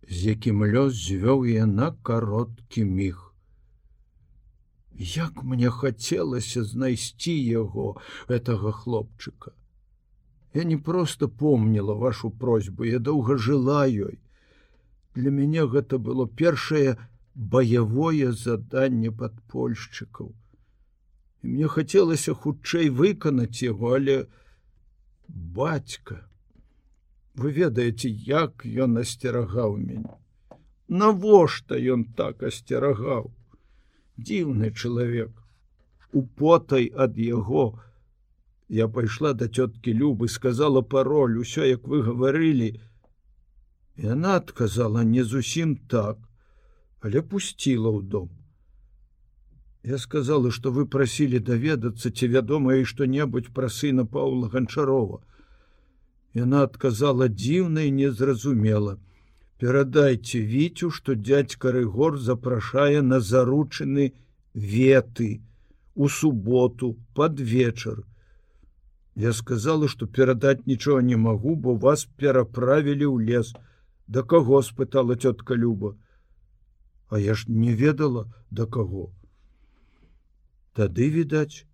з 0.08 0.34
якім 0.34 0.64
лёс 0.64 0.92
звёў 0.92 1.44
я 1.46 1.66
на 1.66 1.92
кароткі 2.02 2.84
міг. 2.84 3.31
Як 5.02 5.42
мне 5.42 5.70
хацелася 5.70 6.62
знайсці 6.64 7.34
яго 7.34 7.86
гэтага 8.28 8.72
хлопчыка. 8.72 9.52
Я 10.54 10.64
не 10.64 10.76
проста 10.76 11.28
помніла 11.28 11.94
вашу 11.94 12.30
просьбу, 12.30 12.84
я 12.84 12.98
доўга 12.98 13.36
жыла 13.36 13.86
ёй. 13.86 14.20
Для 15.14 15.30
мяне 15.30 15.66
гэта 15.66 15.98
было 15.98 16.28
першае 16.28 16.96
баявое 17.34 18.32
заданне 18.32 19.10
падпольшчыкаў. 19.10 20.30
І 21.42 21.54
мне 21.54 21.68
хацелася 21.68 22.34
хутчэй 22.34 22.90
выканаць 23.02 23.62
яго, 23.66 23.96
але, 23.98 24.18
бацька 25.28 26.22
вы 27.34 27.52
ведаеце 27.52 28.08
як 28.08 28.66
ён 28.86 28.98
асцерагаў 29.02 29.76
мяне 29.82 30.18
навошта 31.02 31.78
ён 31.94 32.04
так 32.18 32.42
асцерагаў 32.48 33.30
дзіўны 34.18 34.72
чалавек. 34.72 35.30
У 36.12 36.22
потай 36.22 36.90
ад 36.94 37.16
яго 37.18 37.78
я 38.68 38.88
пайшла 38.88 39.32
да 39.32 39.48
цёткі 39.48 39.92
любы 39.92 40.28
сказала 40.28 40.82
пароль 40.82 41.38
усё 41.44 41.64
як 41.68 41.88
вы 41.88 42.02
гаварылі. 42.02 42.80
Яна 43.96 44.36
адказала 44.42 45.04
не 45.04 45.24
зусім 45.24 45.76
так 45.88 46.18
але 47.02 47.20
пусціла 47.22 47.90
ў 47.90 48.00
дом. 48.06 48.30
Я 49.82 49.98
сказала, 49.98 50.50
што 50.54 50.70
вы 50.70 50.86
прасілі 50.86 51.42
даведацца 51.42 52.10
ці 52.14 52.30
вядома 52.30 52.78
і 52.78 52.86
што-небудзь 52.86 53.50
пра 53.50 53.66
сына 53.66 54.06
Паўла 54.06 54.50
ганчарова. 54.52 55.18
Яна 56.38 56.62
адказала 56.70 57.26
дзіўна 57.26 57.88
і 57.90 57.94
незразумела: 57.98 58.94
Перадайце 59.62 60.40
віцю, 60.42 60.88
што 60.90 61.14
дядзька 61.14 61.70
Рыгор 61.74 62.16
запрашае 62.18 63.02
на 63.10 63.20
заручыны 63.20 64.06
веты 64.54 65.28
у 65.94 66.08
суботу 66.08 66.96
под 67.14 67.38
вечар. 67.38 68.00
Я 69.14 69.32
сказала, 69.32 69.86
што 69.86 70.08
перадаць 70.18 70.66
нічога 70.66 71.06
не 71.06 71.20
магу, 71.28 71.54
бо 71.54 71.76
вас 71.86 72.04
пераправілі 72.18 73.06
ў 73.06 73.22
лес. 73.30 73.54
Да 74.08 74.26
каго 74.26 74.62
спытала 74.66 75.14
цётка 75.14 75.54
Люба. 75.54 75.94
А 77.08 77.22
я 77.22 77.34
ж 77.34 77.46
не 77.46 77.72
ведала 77.72 78.26
да 78.50 78.66
каго. 78.66 79.12
Тады, 80.74 81.06
відаць, 81.06 81.66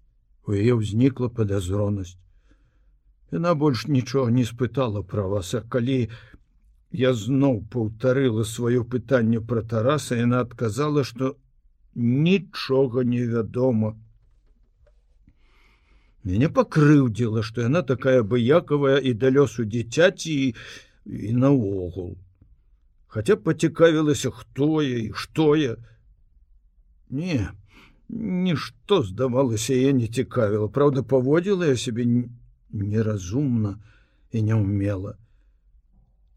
у 0.45 0.53
яе 0.53 0.77
ўзнікла 0.77 1.33
падазронасць. 1.33 2.19
Яна 3.33 3.55
больш 3.55 3.89
нічога 3.89 4.29
не 4.29 4.45
спытала 4.45 5.01
пра 5.01 5.25
вас, 5.25 5.55
а 5.55 5.65
калі 5.65 6.11
я 6.93 7.13
зноў 7.13 7.65
паўтарыла 7.71 8.45
сваё 8.45 8.85
пытанне 8.85 9.41
пра 9.41 9.63
тараса, 9.63 10.17
яна 10.17 10.41
адказала, 10.41 11.05
што 11.05 11.37
нічога 11.95 13.05
невядома. 13.05 13.97
Мяне 16.25 16.49
пакрыўдзіла, 16.49 17.43
што 17.43 17.63
яна 17.63 17.83
такая 17.83 18.23
быякавая 18.23 18.99
і 18.99 19.13
да 19.15 19.31
лёсу 19.31 19.65
дзіцяці 19.65 20.33
і, 20.33 20.55
і 21.07 21.33
наогул. 21.33 22.17
Хаця 23.09 23.37
пацікавілася, 23.37 24.31
хто 24.31 24.83
я 24.83 24.99
і 24.99 25.13
што 25.15 25.57
я. 25.57 25.77
Не, 27.09 27.49
Нішто 28.09 29.03
здавалася 29.03 29.75
я 29.75 29.93
не 29.93 30.09
цікавіла, 30.09 30.69
Праўда, 30.69 31.03
паводзіла 31.03 31.67
я 31.67 31.77
сябе 31.77 32.07
неразумна 32.73 33.77
і 34.33 34.43
няўмела. 34.43 35.17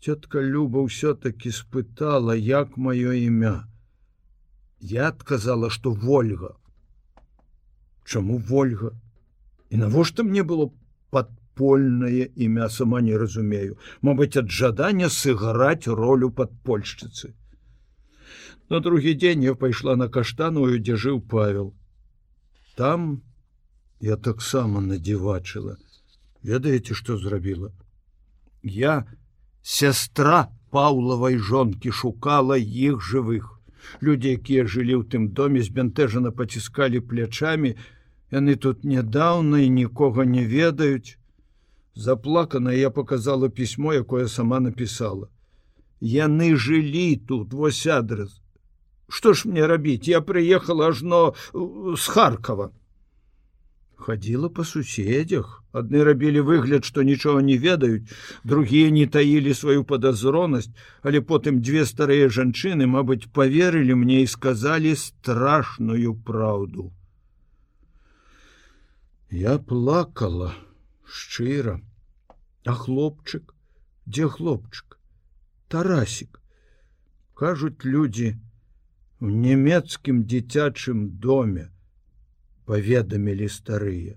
Цётка 0.01 0.41
Люба 0.41 0.81
ўсё-таки 0.81 1.51
спытала, 1.53 2.33
як 2.33 2.77
маё 2.77 3.13
імя. 3.13 3.69
Я 4.79 5.09
адказала, 5.09 5.69
што 5.69 5.91
Вольга. 5.91 6.57
Чаму 8.03 8.37
Вольга? 8.37 8.97
І 9.69 9.77
навошта 9.77 10.23
мне 10.23 10.41
было 10.41 10.71
падпольнае 11.13 12.33
імя 12.33 12.69
сама 12.69 13.01
не 13.01 13.13
разумею, 13.13 13.77
Мабыць, 14.01 14.41
ад 14.41 14.49
жадання 14.49 15.05
сыграць 15.05 15.85
ролю 15.85 16.31
падпольшчыцы. 16.33 17.37
На 18.73 18.79
другі 18.79 19.13
дзень 19.13 19.43
я 19.43 19.53
пайшла 19.53 19.95
на 19.95 20.09
каштаную, 20.09 20.81
дзе 20.81 20.97
жыў 20.97 21.21
павел. 21.21 21.75
Там 22.75 23.21
я 24.01 24.17
таксама 24.17 24.81
надзівачыла. 24.81 25.77
Ведаеце, 26.41 26.97
што 26.97 27.21
зрабіла. 27.21 27.69
Я 28.63 29.05
сястра 29.61 30.49
паўлавай 30.71 31.37
жонкі 31.37 31.91
шукала 31.91 32.57
іх 32.57 33.01
жывых. 33.01 33.47
Людзі, 34.01 34.37
якія 34.37 34.65
жылі 34.65 35.01
ў 35.01 35.03
тым 35.09 35.23
доме 35.37 35.61
збянтэжана 35.65 36.31
паціскалі 36.31 37.01
плячамі, 37.01 37.75
яны 38.31 38.55
тут 38.55 38.83
нядаўна 38.83 39.65
і 39.65 39.69
нікога 39.69 40.25
не 40.25 40.45
ведаюць. 40.45 41.17
Заплакана 41.95 42.71
я 42.71 42.89
показала 42.89 43.49
пісьмо, 43.49 43.93
якое 43.93 44.27
сама 44.27 44.59
напісала. 44.59 45.27
Яны 45.99 46.55
жылі 46.55 47.15
тут 47.27 47.53
вось 47.53 47.85
адрес 47.85 48.41
что 49.11 49.33
ж 49.33 49.45
мне 49.45 49.67
рабіць 49.67 50.07
я 50.07 50.21
приехала 50.21 50.87
ажно 50.87 51.33
э, 51.53 51.95
с 51.97 52.07
харкова 52.07 52.71
ходила 54.01 54.49
по 54.49 54.63
суседях. 54.63 55.63
Адны 55.71 56.03
рабілі 56.03 56.41
выгляд 56.47 56.83
что 56.83 57.03
нічога 57.07 57.41
не 57.41 57.57
ведаюць 57.57 58.09
другие 58.43 58.91
не 58.91 59.05
таілі 59.07 59.53
сваю 59.55 59.85
подазронасць 59.87 60.73
але 61.01 61.21
потым 61.21 61.61
две 61.61 61.85
старыя 61.85 62.27
жанчыны 62.27 62.89
мабыць 62.95 63.31
поверылі 63.31 63.95
мне 64.01 64.23
і 64.23 64.27
сказали 64.27 64.95
страшную 64.95 66.15
праўду 66.31 66.91
я 69.31 69.57
плакала 69.59 70.53
шчыра. 71.05 71.81
А 72.65 72.73
хлопчык? 72.73 73.55
Дзе 74.05 74.27
хлопчык? 74.27 74.99
Тарасик. 75.69 76.41
Кажуць 77.33 77.85
людзі 77.85 78.35
в 79.19 79.31
нямецкім 79.31 80.25
дзіцячым 80.27 81.07
доме 81.23 81.71
паведамілі 82.71 83.51
старыя. 83.51 84.15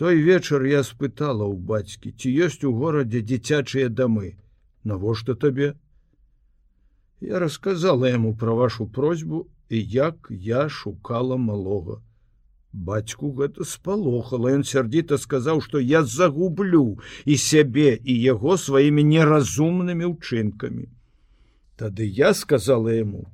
Той 0.00 0.22
вечар 0.24 0.62
я 0.64 0.80
спытала 0.88 1.44
ў 1.44 1.56
бацькі 1.70 2.16
ці 2.16 2.30
ёсць 2.44 2.62
у 2.64 2.70
горадзе 2.72 3.20
дзіцячыя 3.20 3.88
дамы. 3.92 4.30
Навошта 4.88 5.34
табе? 5.36 5.74
Я 7.20 7.42
рассказала 7.42 8.08
яму 8.08 8.32
пра 8.42 8.54
вашу 8.56 8.86
просьбу 8.98 9.40
і 9.68 9.80
як 9.94 10.30
я 10.30 10.62
шукала 10.76 11.36
малога. 11.36 11.98
Бацьку 12.72 13.32
гэта 13.36 13.68
спалохала 13.68 14.54
ён 14.56 14.64
сярдзіта 14.64 15.18
сказаў 15.20 15.60
што 15.66 15.82
я 15.84 16.00
загублю 16.14 16.86
і 17.26 17.36
сябе 17.36 17.90
і 18.00 18.16
яго 18.16 18.56
сваімі 18.64 19.04
неразумнымі 19.10 20.08
ўчынкамі. 20.14 20.88
Тады 21.76 22.08
я 22.22 22.32
сказала 22.32 22.96
яму 22.96 23.26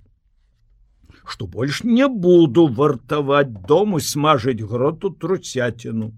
что 1.27 1.47
больш 1.47 1.83
не 1.85 2.09
буду 2.09 2.66
вартаваць 2.81 3.66
дому 3.70 4.01
смажыць 4.09 4.62
гроту 4.72 5.11
труцяціну 5.11 6.11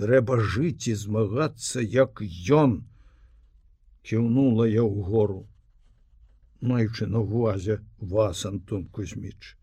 трэба 0.00 0.40
жыць 0.54 0.88
і 0.92 0.98
змагацца 1.04 1.84
як 2.00 2.24
ён 2.62 2.80
кіўнула 4.08 4.68
я 4.72 4.82
ў 4.82 5.12
гору 5.12 5.40
маючы 6.60 7.06
на 7.06 7.20
увазе 7.20 7.80
вас 8.00 8.44
антон 8.46 8.86
кузьміч. 8.86 9.54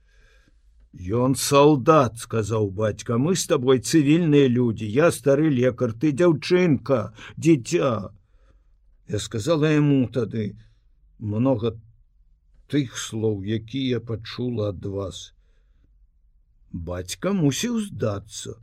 Ён 0.96 1.36
солдат 1.36 2.20
сказаў 2.20 2.70
бацька 2.72 3.18
мы 3.18 3.36
с 3.36 3.48
тобой 3.48 3.80
цывільныя 3.80 4.48
людзі 4.48 4.88
я 4.88 5.12
стары 5.12 5.50
лекар 5.50 5.92
ты 5.92 6.12
дзяўчынка 6.12 7.12
дзіця. 7.36 8.12
Я 9.08 9.20
сказала 9.20 9.72
яму 9.72 10.08
тады 10.08 10.56
много 11.20 11.76
тых 12.74 12.98
слоў, 12.98 13.42
якія 13.44 14.00
пачула 14.00 14.70
ад 14.74 14.86
вас. 14.98 15.32
Бацька 16.72 17.34
мусіў 17.34 17.80
здацца. 17.88 18.56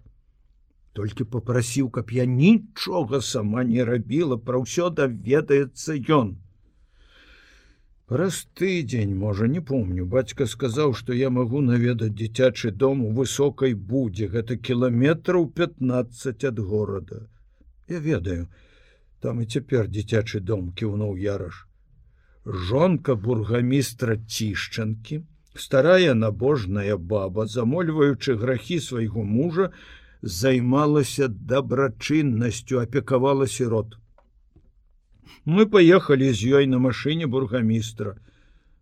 Толькі 0.92 1.24
попрасіў, 1.34 1.88
каб 1.90 2.10
я 2.12 2.24
нічога 2.28 3.20
сама 3.24 3.64
не 3.64 3.84
рабіла, 3.88 4.36
пра 4.36 4.60
ўсё 4.64 4.90
даведаецца 4.90 5.96
ён. 6.18 6.34
Праз 8.12 8.42
тыдзень, 8.60 9.14
можа, 9.16 9.48
не 9.48 9.62
помню, 9.64 10.04
бацька 10.04 10.46
сказаў, 10.54 10.92
што 10.92 11.16
я 11.16 11.30
магу 11.30 11.62
наведаць 11.64 12.12
дзіцячы 12.12 12.74
дом 12.84 13.06
у 13.08 13.12
высокай 13.16 13.72
будзе, 13.72 14.28
гэта 14.28 14.58
кіламетраў 14.68 15.48
15 15.62 16.44
ад 16.52 16.58
горада. 16.58 17.24
Я 17.88 18.04
ведаю, 18.04 18.48
там 19.20 19.40
і 19.40 19.46
цяпер 19.46 19.88
дзіцячы 19.88 20.40
дом 20.40 20.72
кіўнуў 20.76 21.16
яраш 21.16 21.66
жонка 22.46 23.14
бургамістра 23.14 24.16
цішчанкі 24.16 25.22
старая 25.54 26.14
набожная 26.14 26.96
баба 26.96 27.46
замольваючы 27.46 28.34
грахі 28.36 28.80
свайго 28.80 29.22
мужа 29.22 29.70
займалася 30.22 31.28
дабрачыннасцю 31.28 32.80
апекавала 32.80 33.46
сірот. 33.46 33.96
Мы 35.44 35.66
поехали 35.66 36.32
з 36.32 36.58
ёй 36.58 36.66
на 36.66 36.78
машыне 36.78 37.26
бургамістра 37.26 38.16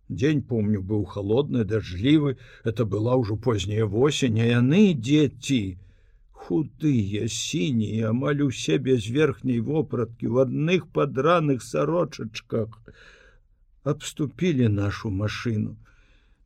дзень 0.09 0.41
помню 0.41 0.81
быў 0.81 1.05
холодны 1.05 1.63
дажлівы 1.63 2.37
это 2.63 2.85
была 2.85 3.15
ўжо 3.15 3.37
позняя 3.37 3.85
восень 3.85 4.41
а 4.41 4.49
яны 4.49 4.93
дзеці 4.93 5.77
худыя 6.33 7.29
сінія 7.29 8.09
амаль 8.09 8.43
усе 8.47 8.77
без 8.77 9.07
верхняй 9.07 9.59
вопраткі 9.59 10.27
в 10.27 10.43
адных 10.45 10.87
падраных 10.97 11.63
сарочачках 11.63 12.81
обступілі 13.83 14.69
нашу 14.69 15.09
машину. 15.09 15.75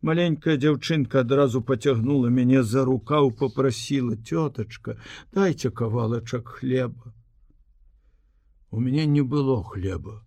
Маленькая 0.02 0.56
дзяўчынка 0.62 1.22
адразу 1.26 1.62
поцягнула 1.62 2.30
мяне 2.30 2.64
за 2.64 2.86
рукаў, 2.86 3.32
попрасила 3.32 4.16
тётачка, 4.16 4.98
дайте 5.34 5.72
кавалачак 5.72 6.48
хлеба. 6.48 7.14
У 8.72 8.80
мяне 8.80 9.06
не 9.06 9.24
было 9.24 9.64
хлеба. 9.64 10.22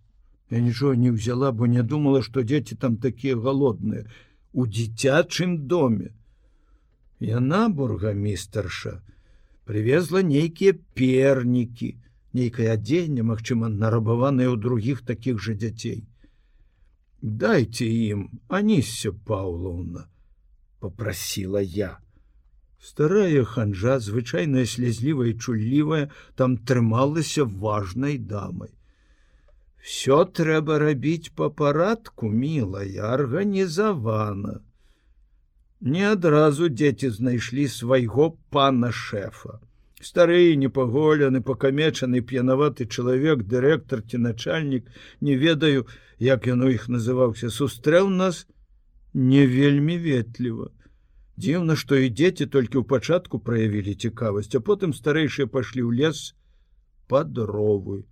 Я 0.49 0.59
нічого 0.59 0.95
не 0.95 1.11
взяла, 1.11 1.51
бо 1.51 1.67
не 1.67 1.83
думала, 1.83 2.21
што 2.21 2.43
дзеці 2.43 2.75
там 2.75 2.97
такія 2.97 3.37
галодныя 3.37 4.05
у 4.53 4.65
дзіцячым 4.67 5.57
доме. 5.67 6.11
Яна 7.19 7.69
бургамістарша 7.69 9.01
привезла 9.65 10.21
нейкія 10.21 10.73
пернікі, 10.93 11.95
нейкае 12.33 12.73
адзенне, 12.73 13.23
магчыма, 13.23 13.69
нарабаваныя 13.69 14.49
ў 14.49 14.57
другіх 14.57 15.05
такіх 15.05 15.39
жа 15.39 15.53
дзяцей 15.53 16.03
дайте 17.21 17.85
ім 17.85 18.29
анісся 18.47 19.11
паўлоўна 19.11 20.07
попросила 20.79 21.59
я. 21.59 21.99
Старая 22.79 23.43
ханжа 23.43 23.99
звычайная 23.99 24.65
слезлівая 24.65 25.33
чуллівая 25.33 26.09
там 26.35 26.57
трымалася 26.57 27.43
важнай 27.43 28.17
дамай 28.17 28.71
все 29.81 30.23
трэба 30.25 30.79
рабіць 30.79 31.31
по 31.35 31.49
парадку 31.51 32.29
мілая 32.29 33.11
арганізавана 33.15 34.59
не 35.81 36.03
адразу 36.11 36.67
дзеці 36.69 37.09
знайшлі 37.15 37.67
свайго 37.75 38.31
пана 38.55 38.91
шэфа 38.91 39.59
стары 39.99 40.55
непаголены 40.55 41.41
пакамечаны 41.41 42.21
п'янаваты 42.31 42.87
чалавек 42.87 43.43
дырэктар 43.53 44.01
ці 44.01 44.21
начальнік 44.25 44.85
не 45.21 45.35
ведаю 45.35 45.85
як 46.19 46.47
яно 46.47 46.69
іх 46.73 46.87
называўся 46.87 47.49
сустрэў 47.55 48.09
нас 48.09 48.45
не 49.13 49.45
вельмі 49.45 49.97
ветліва. 49.97 50.69
Дзіўна 51.39 51.75
што 51.79 51.99
і 51.99 52.11
дзеці 52.11 52.47
толькі 52.53 52.79
ў 52.79 52.85
пачатку 52.93 53.39
праявілі 53.39 53.95
цікавасць 53.95 54.55
а 54.55 54.63
потым 54.69 54.95
старэйшыя 54.95 55.47
пашлі 55.47 55.83
ў 55.83 55.91
лес 56.03 56.35
под 57.11 57.33
дровы. 57.33 58.05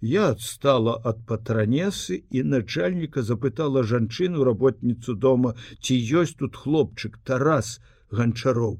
Я 0.00 0.30
адстала 0.34 0.98
ад 1.10 1.22
патранесы 1.26 2.18
і 2.30 2.42
начальніка 2.56 3.22
запытала 3.22 3.86
жанчыну 3.94 4.44
работніцу 4.44 5.14
дома 5.14 5.54
ці 5.80 5.94
ёсць 6.22 6.36
тут 6.42 6.58
хлопчык 6.58 7.22
тарас 7.22 7.78
ганчароў 8.10 8.76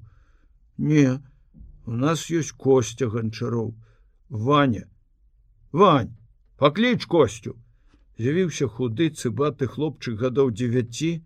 не 0.77 1.07
не 1.07 1.21
у 1.87 1.95
нас 1.95 2.27
ёсць 2.31 2.53
костя 2.53 3.07
ганчароў 3.09 3.71
ваня. 4.29 4.85
Вань 5.73 6.13
пакліч 6.59 7.07
костю. 7.07 7.55
З'явіўся 8.19 8.67
худы 8.67 9.09
цыбаты 9.15 9.69
хлопчык 9.71 10.19
гадоў 10.21 10.51
9 10.51 11.23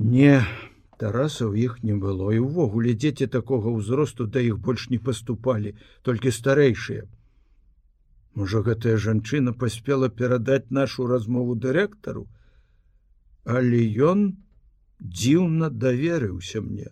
Не, 0.00 0.36
Тараса 0.96 1.44
ў 1.44 1.64
іх 1.66 1.82
не 1.84 1.96
было. 1.96 2.32
І 2.32 2.40
ўвогуле 2.40 2.94
дзеці 2.96 3.26
такога 3.26 3.72
ўзросту 3.72 4.26
да 4.26 4.40
іх 4.40 4.60
больш 4.64 4.88
не 4.88 4.98
паступалі, 4.98 5.74
толькі 6.02 6.32
старэйшыя. 6.32 7.04
Можа, 8.34 8.62
гэтая 8.64 8.96
жанчына 8.96 9.52
паспела 9.52 10.08
перадаць 10.08 10.70
нашу 10.70 11.06
размову 11.10 11.56
дырэктару, 11.56 12.28
Але 13.44 13.80
ён 14.06 14.36
дзіўна 15.00 15.70
даверыўся 15.70 16.60
мне. 16.60 16.88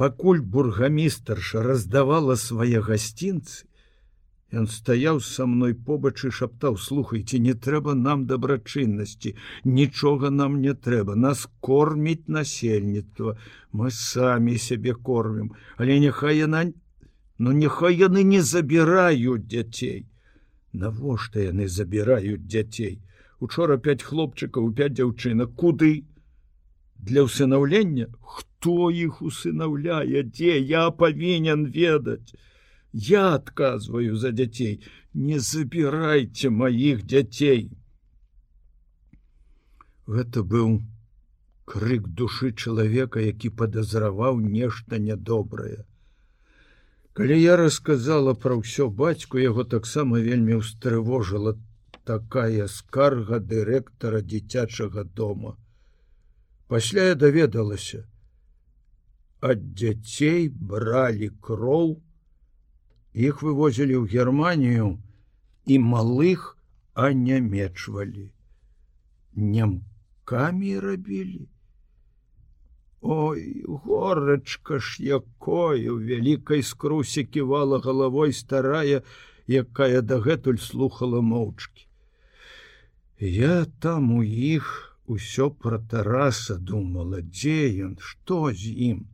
Пакуль 0.00 0.40
бургамістарша 0.40 1.60
раздавала 1.60 2.34
свае 2.40 2.80
гасцінцы, 2.80 3.66
Ён 4.50 4.66
стаяў 4.66 5.20
са 5.22 5.44
мной 5.46 5.74
побач 5.88 6.24
і 6.26 6.30
шаптаў 6.36 6.76
слухайце 6.84 7.38
не 7.42 7.52
трэба 7.66 7.92
нам 7.98 8.24
дабрачыннасці 8.30 9.34
нічога 9.76 10.30
нам 10.38 10.56
не 10.64 10.74
трэба 10.86 11.14
нас 11.24 11.44
корміць 11.68 12.26
насельніцтва 12.38 13.36
мы 13.70 13.92
самі 13.98 14.56
сябе 14.66 14.96
кормім 15.10 15.54
але 15.76 16.00
няхай 16.06 16.42
яна 16.42 16.64
ну 17.38 17.54
няхай 17.62 18.02
яны 18.02 18.26
не 18.32 18.42
забіраюць 18.50 19.46
дзяцей 19.46 20.02
навошта 20.72 21.46
яны 21.46 21.70
забіраюць 21.78 22.42
дзяцей 22.42 22.98
учора 23.38 23.78
пять 23.78 24.02
хлопчыкаў 24.02 24.72
пять 24.74 24.98
дзяўчынак 24.98 25.54
куды? 25.54 25.94
Для 26.98 27.22
ўсынаўлення 27.30 28.10
хто 28.20 28.49
іх 28.66 29.22
усынаўляе 29.22 30.22
дзе 30.22 30.58
я 30.58 30.90
павінен 30.90 31.66
ведаць 31.72 32.34
Я 32.92 33.34
отказываю 33.34 34.16
за 34.16 34.32
дзяцей, 34.32 34.82
не 35.14 35.38
забірайце 35.38 36.50
маіх 36.50 37.04
дзяцей. 37.06 37.70
Гэта 40.06 40.42
быў 40.42 40.82
крык 41.70 42.08
душы 42.08 42.50
чалавека, 42.50 43.22
які 43.22 43.50
падазраваў 43.50 44.40
нешта 44.42 44.98
нядобрае. 44.98 45.86
Калі 47.14 47.38
я 47.38 47.54
расказала 47.56 48.34
пра 48.34 48.58
ўсё 48.58 48.90
бацьку, 48.90 49.38
яго 49.38 49.62
таксама 49.62 50.18
вельмі 50.18 50.58
ўстрывожыла 50.58 51.54
такая 52.02 52.66
скарга 52.66 53.38
дырэктара 53.38 54.18
дзіцячага 54.20 55.04
дома. 55.04 55.54
Пасля 56.66 57.14
я 57.14 57.14
даведалася: 57.14 58.02
ад 59.40 59.74
дзяцей 59.74 60.48
бралі 60.48 61.30
кроў, 61.40 62.00
Іх 63.10 63.42
вывозілі 63.42 63.96
ў 63.98 64.04
Германію 64.06 65.02
і 65.66 65.78
малых 65.82 66.54
анямечвалі. 66.94 68.30
Нямкамі 69.34 70.78
рабілі. 70.78 71.48
Ой, 73.00 73.64
горачка 73.66 74.78
ж 74.78 75.02
якою 75.02 75.98
вялікай 75.98 76.62
скрусе 76.62 77.24
ківала 77.24 77.80
галавой 77.80 78.32
старая, 78.32 79.02
якая 79.48 80.02
дагэтуль 80.02 80.62
слухала 80.62 81.20
моўчкі. 81.20 81.88
Я 83.18 83.66
там 83.80 84.12
у 84.12 84.22
іх 84.22 84.96
усё 85.06 85.50
пра 85.50 85.80
Тараса 85.80 86.56
думала, 86.56 87.20
дзе 87.20 87.72
ён, 87.90 87.96
што 87.98 88.52
з 88.52 88.70
ім. 88.94 89.08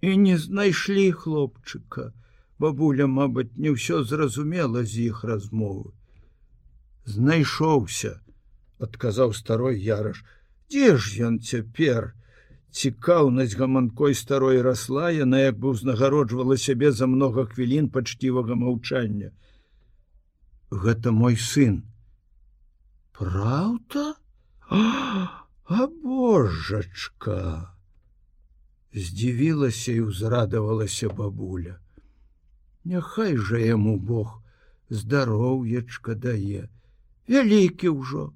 І 0.00 0.16
не 0.16 0.36
знайшлі 0.38 1.12
хлопчыка, 1.12 2.12
бабуля 2.58 3.06
мабыць 3.06 3.52
не 3.56 3.72
ўсё 3.76 4.02
зразумела 4.04 4.84
з 4.84 5.10
іх 5.12 5.24
размовы. 5.24 5.92
Знайшоўся 7.04 8.20
адказаў 8.80 9.34
старой 9.36 9.76
яраш 9.80 10.24
дзе 10.70 10.96
ж 10.96 11.28
ён 11.28 11.38
цяпер? 11.40 12.14
Цікаўнасць 12.70 13.58
гаманкой 13.58 14.14
старой 14.14 14.62
расла 14.62 15.10
яна 15.10 15.40
як 15.42 15.58
бы 15.58 15.74
ўзнагароджвала 15.74 16.56
сябе 16.56 16.92
за 16.94 17.10
многа 17.10 17.44
хвілін 17.50 17.90
пачцівага 17.90 18.54
маўчання 18.54 19.34
гэта 20.70 21.10
мой 21.10 21.36
сын 21.36 21.82
Праўда? 23.12 24.14
А 24.70 25.86
божачка 26.02 27.74
здзівілася 28.94 29.92
і 29.92 30.08
ўзрадавалася 30.10 31.08
бабуля 31.08 31.78
Няхай 32.84 33.36
жа 33.36 33.58
яму 33.60 33.98
Бог 33.98 34.40
здароўечка 34.90 36.14
дае. 36.14 36.68
Вялікі 37.28 37.92
ўжо. 37.94 38.32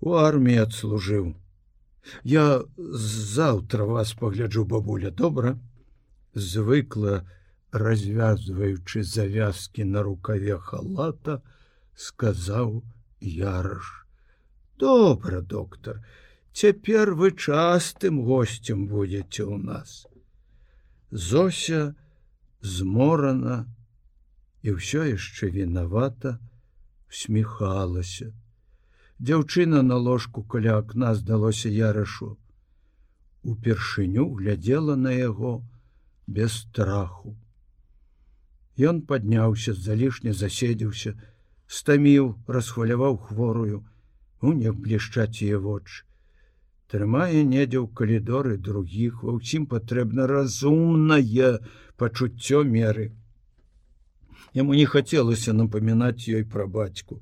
У 0.00 0.18
арміі 0.18 0.64
адслужыў. 0.66 1.34
Я 2.24 2.64
заўтра 2.76 3.84
вас 3.84 4.12
пагляджу 4.18 4.64
бабуля 4.64 5.10
добра, 5.10 5.54
звыкла, 6.34 7.22
развязваючы 7.70 9.04
завязкі 9.04 9.84
на 9.84 10.02
рукаве 10.02 10.58
халата, 10.58 11.40
сказаў 11.94 12.82
яраш. 13.20 14.04
Добра, 14.78 15.40
доктор, 15.40 16.02
цяпер 16.58 17.14
вы 17.14 17.30
частым 17.30 18.16
гостцем 18.26 18.86
будетеце 18.90 19.44
ў 19.46 19.56
нас. 19.62 19.90
Зося, 21.10 21.94
зморана 22.60 23.58
і 24.66 24.74
ўсё 24.74 25.04
яшчэ 25.06 25.50
вінавата 25.54 26.32
усміхалася. 27.06 28.34
Дзяўчына 29.22 29.84
на 29.86 29.98
ложку 30.06 30.42
каля 30.54 30.74
акна 30.82 31.12
здалося 31.20 31.70
ярашу. 31.70 32.34
Упершыню 33.46 34.26
глядзела 34.40 34.98
на 35.04 35.14
яго 35.14 35.62
без 36.26 36.58
страху. 36.64 37.36
Ён 38.78 39.00
падняўся, 39.06 39.78
залішне 39.78 40.34
заседзіўся, 40.34 41.14
стаміў, 41.78 42.34
расхваляваў 42.58 43.22
хворую, 43.30 43.80
у 44.42 44.54
не 44.58 44.74
блішчаць 44.74 45.38
яе 45.38 45.62
вочы 45.62 46.07
трымае 46.92 47.44
недзе 47.44 47.78
ў 47.84 47.88
калідоры 48.00 48.56
другіх 48.56 49.22
ва 49.22 49.36
ўсім 49.36 49.64
патрэбна 49.72 50.26
разумнае 50.30 51.50
пачуццё 52.00 52.62
меры. 52.64 53.10
Яму 54.56 54.72
не 54.78 54.86
хацелася 54.88 55.52
напамінаць 55.52 56.24
ёй 56.32 56.44
пра 56.54 56.64
бацьку. 56.76 57.20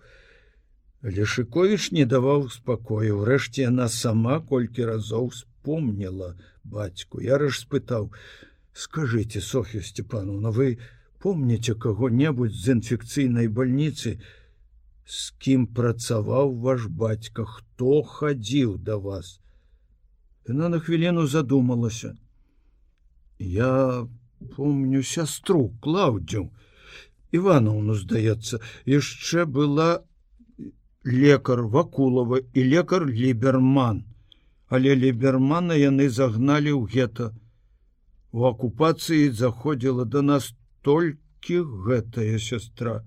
Лешыкович 1.02 1.90
не 1.96 2.04
даваў 2.12 2.46
спакою. 2.54 3.22
Ўрэшце 3.22 3.66
яна 3.66 3.88
сама 3.90 4.38
колькі 4.50 4.86
разоў 4.90 5.30
вспомнила 5.34 6.36
бацьку. 6.62 7.18
Я 7.20 7.38
раш 7.42 7.58
спытаў 7.66 8.12
скажите 8.72 9.40
софью 9.40 9.82
степановна 9.82 10.50
вы 10.50 10.78
помните 11.18 11.74
каго-небудзь 11.74 12.60
з 12.62 12.76
інфекцыйнай 12.78 13.50
больніцы 13.50 14.20
з 15.06 15.20
кім 15.42 15.66
працаваў 15.66 16.54
ваш 16.62 16.86
бацька? 16.86 17.42
Хто 17.44 18.02
хадзіў 18.02 18.78
да 18.78 18.98
вас 19.02 19.40
Яна 20.48 20.68
на 20.68 20.78
хвіліну 20.80 21.26
задумалася. 21.26 22.14
Я 23.38 24.06
помню 24.56 25.02
сястру 25.02 25.72
клаўдзю. 25.80 26.50
Івановну, 27.32 27.94
здаецца, 27.94 28.60
яшчэ 28.86 29.44
была 29.44 30.06
лекар 31.04 31.62
Вакулова 31.66 32.38
і 32.54 32.64
лекар 32.64 33.08
Ліберман. 33.10 34.04
Але 34.68 34.94
лібермана 34.94 35.74
яны 35.74 36.08
загналі 36.10 36.72
ў 36.78 36.86
гета. 36.94 37.34
У 38.30 38.46
акупацыі 38.46 39.30
заходзіла 39.30 40.06
да 40.06 40.22
нас 40.22 40.54
толькі 40.82 41.62
гэтая 41.86 42.38
сястра. 42.38 43.02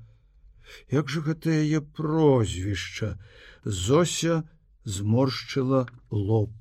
Як 0.92 1.10
жа 1.10 1.24
гэта 1.24 1.56
яе 1.56 1.80
прозвішча, 1.82 3.16
Зося 3.64 4.44
зморшчыла 4.84 5.88
лоб 6.12 6.52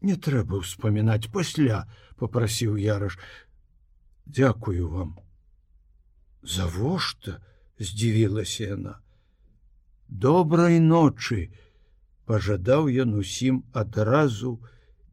не 0.00 0.16
трэба 0.16 0.60
ўспамінаць 0.62 1.30
пасля 1.32 1.84
попрасіў 2.16 2.76
яраш 2.76 3.18
дзякую 4.26 4.88
вам 4.88 5.14
завошта 6.42 7.38
здзівілася 7.78 8.72
яна 8.76 8.94
добрай 10.08 10.78
ночы 10.80 11.50
пожадаў 12.26 12.90
ён 13.04 13.14
усім 13.22 13.62
адразу 13.72 14.58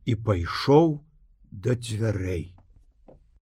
і 0.06 0.16
пайшоў 0.16 1.00
да 1.52 1.76
дзвярэй 1.76 2.53